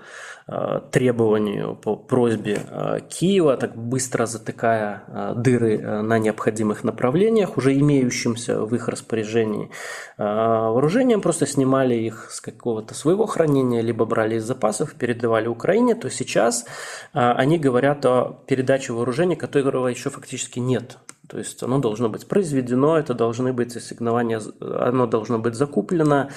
требованию, 0.91 1.77
по 1.77 1.97
просьбе 1.97 2.59
э, 2.69 3.01
Киева, 3.09 3.57
так 3.57 3.77
быстро 3.77 4.27
затыкая 4.27 5.05
э, 5.07 5.33
дыры 5.37 6.03
на 6.03 6.19
необходимых 6.19 6.85
направлениях, 6.85 7.57
уже 7.57 7.79
имеющимся 7.79 8.61
в 8.61 8.75
их 8.75 8.89
распоряжении 8.89 9.71
вооружением, 10.19 11.21
просто 11.21 11.47
снимали 11.47 11.95
их 11.95 12.31
с 12.31 12.41
какого-то 12.41 12.95
своего 12.95 13.27
хранения, 13.27 13.81
либо 13.81 14.05
брали 14.05 14.37
из 14.37 14.45
запасов, 14.45 14.95
передавали 14.95 15.49
Украине, 15.49 15.95
то 15.95 16.11
сейчас 16.11 16.67
они 17.13 17.59
говорят 17.59 18.05
о 18.05 18.43
передаче 18.47 18.93
вооружения, 18.93 19.37
которого 19.37 19.89
еще 19.89 20.11
фактически 20.11 20.59
нет. 20.59 20.99
То 21.31 21.39
есть 21.39 21.63
оно 21.63 21.79
должно 21.79 22.09
быть 22.09 22.27
произведено, 22.27 22.99
это 22.99 23.15
должны 23.15 23.53
быть 23.53 23.77
ассигнования, 23.77 24.41
оно 24.61 25.07
должно 25.07 25.39
быть 25.39 25.55
закуплено. 25.55 26.29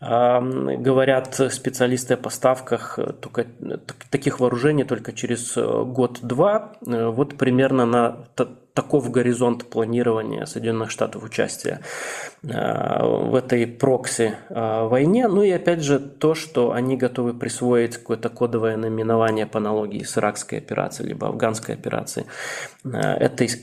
Говорят 0.00 1.34
специалисты 1.50 2.14
о 2.14 2.16
поставках 2.16 2.98
только, 3.20 3.46
таких 4.10 4.40
вооружений 4.40 4.84
только 4.84 5.12
через 5.12 5.54
год-два. 5.56 6.72
Вот 6.80 7.36
примерно 7.36 7.84
на 7.84 8.16
таков 8.78 9.10
горизонт 9.10 9.64
планирования 9.64 10.46
Соединенных 10.46 10.92
Штатов 10.92 11.24
участия 11.24 11.80
э, 12.44 12.48
в 13.02 13.34
этой 13.34 13.66
прокси 13.66 14.34
э. 14.50 15.26
Ну 15.26 15.42
и 15.42 15.50
опять 15.50 15.82
же 15.82 15.98
то, 15.98 16.36
что 16.36 16.70
они 16.70 16.96
готовы 16.96 17.34
присвоить 17.34 17.96
какое-то 17.96 18.28
кодовое 18.28 18.76
наименование 18.76 19.46
по 19.46 19.58
аналогии 19.58 20.04
с 20.04 20.16
иракской 20.16 20.58
операцией 20.58 21.08
либо 21.08 21.26
афганской 21.26 21.74
операцией 21.74 22.26
э, 22.84 22.88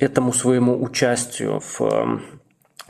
этому 0.01 0.33
своему 0.33 0.83
участию 0.83 1.61
в 1.61 2.19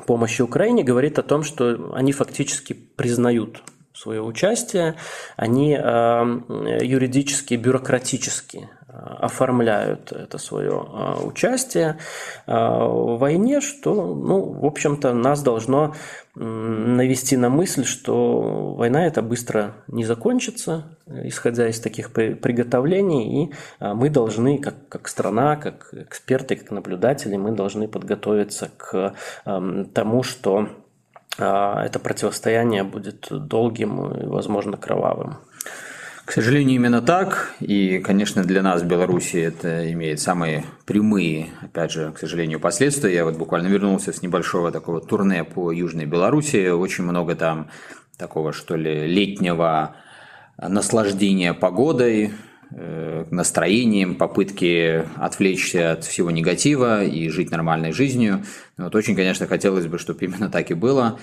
помощи 0.08 0.42
Украине 0.42 0.84
говорит 0.84 1.20
о 1.20 1.24
том, 1.24 1.44
что 1.44 1.94
они 1.94 2.12
фактически 2.12 2.74
признают 2.74 3.62
свое 3.96 4.22
участие, 4.22 4.96
они 5.38 5.72
юридически, 5.72 7.56
бюрократически 7.56 8.70
оформляют 8.98 10.12
это 10.12 10.38
свое 10.38 10.72
а, 10.88 11.20
участие. 11.22 11.98
В 12.48 13.18
войне, 13.18 13.62
что, 13.62 13.94
ну, 14.16 14.42
в 14.42 14.66
общем-то, 14.66 15.14
нас 15.14 15.42
должно 15.42 15.96
навести 16.36 17.38
на 17.38 17.50
мысль, 17.50 17.86
что 17.86 18.74
война 18.74 19.08
это 19.08 19.22
быстро 19.22 19.76
не 19.88 20.04
закончится, 20.04 20.98
исходя 21.08 21.70
из 21.70 21.80
таких 21.80 22.12
приготовлений, 22.12 23.46
и 23.46 23.54
мы 23.80 24.10
должны, 24.10 24.58
как, 24.58 24.76
как 24.90 25.08
страна, 25.08 25.56
как 25.56 25.94
эксперты, 25.94 26.58
как 26.58 26.72
наблюдатели, 26.72 27.38
мы 27.38 27.52
должны 27.52 27.88
подготовиться 27.88 28.70
к 28.76 29.14
тому, 29.46 30.24
что 30.24 30.68
это 31.38 32.00
противостояние 32.00 32.84
будет 32.84 33.28
долгим 33.30 34.12
и, 34.12 34.26
возможно, 34.26 34.78
кровавым. 34.78 35.38
К 36.26 36.32
сожалению, 36.32 36.76
именно 36.76 37.02
так. 37.04 37.54
И, 37.60 38.00
конечно, 38.00 38.44
для 38.44 38.64
нас 38.64 38.82
Беларуси 38.82 39.38
это 39.38 39.92
имеет 39.92 40.20
самые 40.20 40.66
прямые, 40.86 41.50
опять 41.62 41.92
же, 41.92 42.12
к 42.12 42.18
сожалению, 42.18 42.60
последствия. 42.60 43.14
Я 43.14 43.26
вот 43.26 43.38
буквально 43.38 43.68
вернулся 43.68 44.12
с 44.12 44.24
небольшого 44.24 44.72
такого 44.72 45.02
турне 45.02 45.44
по 45.44 45.72
Южной 45.72 46.06
Беларуси. 46.06 46.70
Очень 46.70 47.04
много 47.04 47.36
там 47.36 47.70
такого, 48.18 48.54
что 48.54 48.76
ли, 48.76 49.06
летнего 49.06 49.96
наслаждения 50.58 51.54
погодой, 51.54 52.34
настроением, 53.32 54.16
попытки 54.16 55.06
отвлечься 55.16 55.94
от 55.94 56.04
всего 56.04 56.30
негатива 56.30 57.04
и 57.04 57.30
жить 57.30 57.52
нормальной 57.52 57.94
жизнью. 57.94 58.44
Вот 58.78 58.96
очень, 58.96 59.16
конечно, 59.16 59.48
хотелось 59.48 59.88
бы, 59.88 59.98
чтобы 59.98 60.26
именно 60.26 60.50
так 60.50 60.72
и 60.72 60.74
было. 60.74 61.18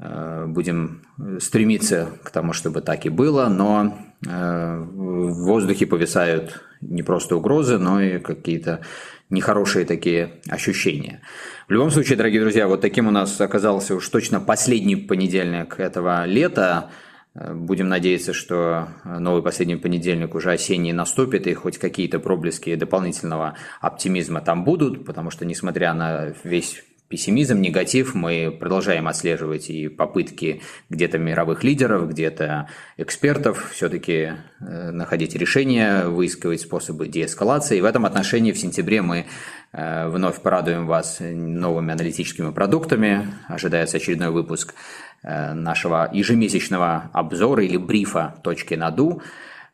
Э, 0.00 0.46
будем 0.46 1.02
стремиться 1.40 2.08
к 2.22 2.30
тому, 2.30 2.52
чтобы 2.52 2.80
так 2.82 3.04
и 3.06 3.08
было, 3.08 3.48
но 3.48 3.98
э, 4.26 4.78
в 4.78 5.44
воздухе 5.44 5.86
повисают 5.86 6.62
не 6.80 7.02
просто 7.02 7.36
угрозы, 7.36 7.78
но 7.78 8.00
и 8.00 8.20
какие-то 8.20 8.80
нехорошие 9.28 9.84
такие 9.84 10.40
ощущения. 10.48 11.20
В 11.66 11.72
любом 11.72 11.90
случае, 11.90 12.16
дорогие 12.16 12.40
друзья, 12.40 12.68
вот 12.68 12.80
таким 12.80 13.08
у 13.08 13.10
нас 13.10 13.40
оказался 13.40 13.96
уж 13.96 14.08
точно 14.08 14.40
последний 14.40 14.96
понедельник 14.96 15.80
этого 15.80 16.24
лета. 16.24 16.90
Э, 17.38 17.54
будем 17.54 17.88
надеяться, 17.88 18.32
что 18.32 18.88
новый 19.04 19.42
последний 19.42 19.76
понедельник 19.76 20.34
уже 20.34 20.52
осенний 20.52 20.92
наступит, 20.92 21.46
и 21.46 21.54
хоть 21.54 21.78
какие-то 21.78 22.18
проблески 22.18 22.74
дополнительного 22.74 23.56
оптимизма 23.80 24.40
там 24.40 24.64
будут, 24.64 25.04
потому 25.04 25.30
что, 25.30 25.44
несмотря 25.44 25.94
на 25.94 26.34
весь 26.42 26.82
пессимизм, 27.08 27.60
негатив. 27.60 28.14
Мы 28.14 28.54
продолжаем 28.58 29.08
отслеживать 29.08 29.70
и 29.70 29.88
попытки 29.88 30.60
где-то 30.90 31.18
мировых 31.18 31.64
лидеров, 31.64 32.08
где-то 32.08 32.68
экспертов 32.96 33.70
все-таки 33.72 34.32
э, 34.60 34.90
находить 34.90 35.34
решения, 35.34 36.04
выискивать 36.04 36.60
способы 36.60 37.08
деэскалации. 37.08 37.78
И 37.78 37.80
в 37.80 37.86
этом 37.86 38.04
отношении 38.04 38.52
в 38.52 38.58
сентябре 38.58 39.00
мы 39.00 39.26
э, 39.72 40.08
вновь 40.08 40.42
порадуем 40.42 40.86
вас 40.86 41.18
новыми 41.20 41.92
аналитическими 41.92 42.52
продуктами. 42.52 43.26
Ожидается 43.48 43.96
очередной 43.96 44.30
выпуск 44.30 44.74
э, 44.74 45.07
нашего 45.22 46.08
ежемесячного 46.12 47.10
обзора 47.12 47.64
или 47.64 47.76
брифа 47.76 48.34
«Точки 48.42 48.74
наду». 48.74 49.22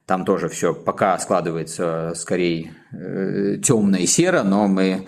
Там 0.07 0.25
тоже 0.25 0.49
все 0.49 0.75
пока 0.75 1.19
складывается 1.19 2.13
скорее 2.15 2.75
э, 2.93 3.57
темно 3.63 3.97
и 3.97 4.07
серо, 4.07 4.43
но 4.43 4.69
мы, 4.69 5.07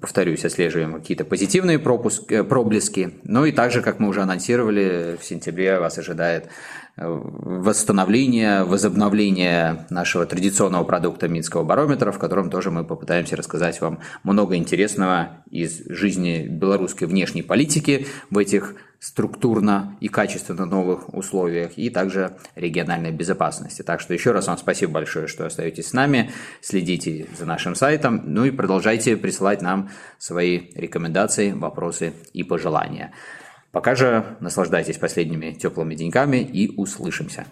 повторюсь, 0.00 0.44
отслеживаем 0.44 0.94
какие-то 0.94 1.24
позитивные 1.24 1.78
пропуск, 1.78 2.30
э, 2.32 2.44
проблески. 2.44 3.14
Ну 3.24 3.44
и 3.44 3.52
также, 3.52 3.82
как 3.82 4.00
мы 4.00 4.08
уже 4.08 4.22
анонсировали, 4.22 5.16
в 5.20 5.24
сентябре 5.24 5.78
вас 5.78 5.98
ожидает 5.98 6.48
восстановления, 6.96 8.64
возобновления 8.64 9.86
нашего 9.90 10.24
традиционного 10.24 10.84
продукта 10.84 11.28
Минского 11.28 11.62
барометра, 11.62 12.10
в 12.10 12.18
котором 12.18 12.48
тоже 12.48 12.70
мы 12.70 12.84
попытаемся 12.84 13.36
рассказать 13.36 13.80
вам 13.82 14.00
много 14.22 14.56
интересного 14.56 15.44
из 15.50 15.84
жизни 15.88 16.46
белорусской 16.48 17.06
внешней 17.06 17.42
политики 17.42 18.06
в 18.30 18.38
этих 18.38 18.76
структурно 18.98 19.96
и 20.00 20.08
качественно 20.08 20.64
новых 20.64 21.12
условиях, 21.14 21.72
и 21.76 21.90
также 21.90 22.38
региональной 22.54 23.12
безопасности. 23.12 23.82
Так 23.82 24.00
что 24.00 24.14
еще 24.14 24.32
раз 24.32 24.46
вам 24.46 24.56
спасибо 24.56 24.92
большое, 24.94 25.26
что 25.26 25.44
остаетесь 25.44 25.88
с 25.88 25.92
нами, 25.92 26.30
следите 26.62 27.26
за 27.38 27.44
нашим 27.44 27.74
сайтом, 27.74 28.22
ну 28.24 28.46
и 28.46 28.50
продолжайте 28.50 29.16
присылать 29.18 29.60
нам 29.76 29.90
свои 30.18 30.70
рекомендации, 30.74 31.52
вопросы 31.52 32.14
и 32.32 32.42
пожелания. 32.42 33.12
Пока 33.72 33.94
же 33.94 34.36
наслаждайтесь 34.40 34.96
последними 34.96 35.52
теплыми 35.52 35.94
деньками 35.94 36.38
и 36.38 36.74
услышимся. 36.76 37.46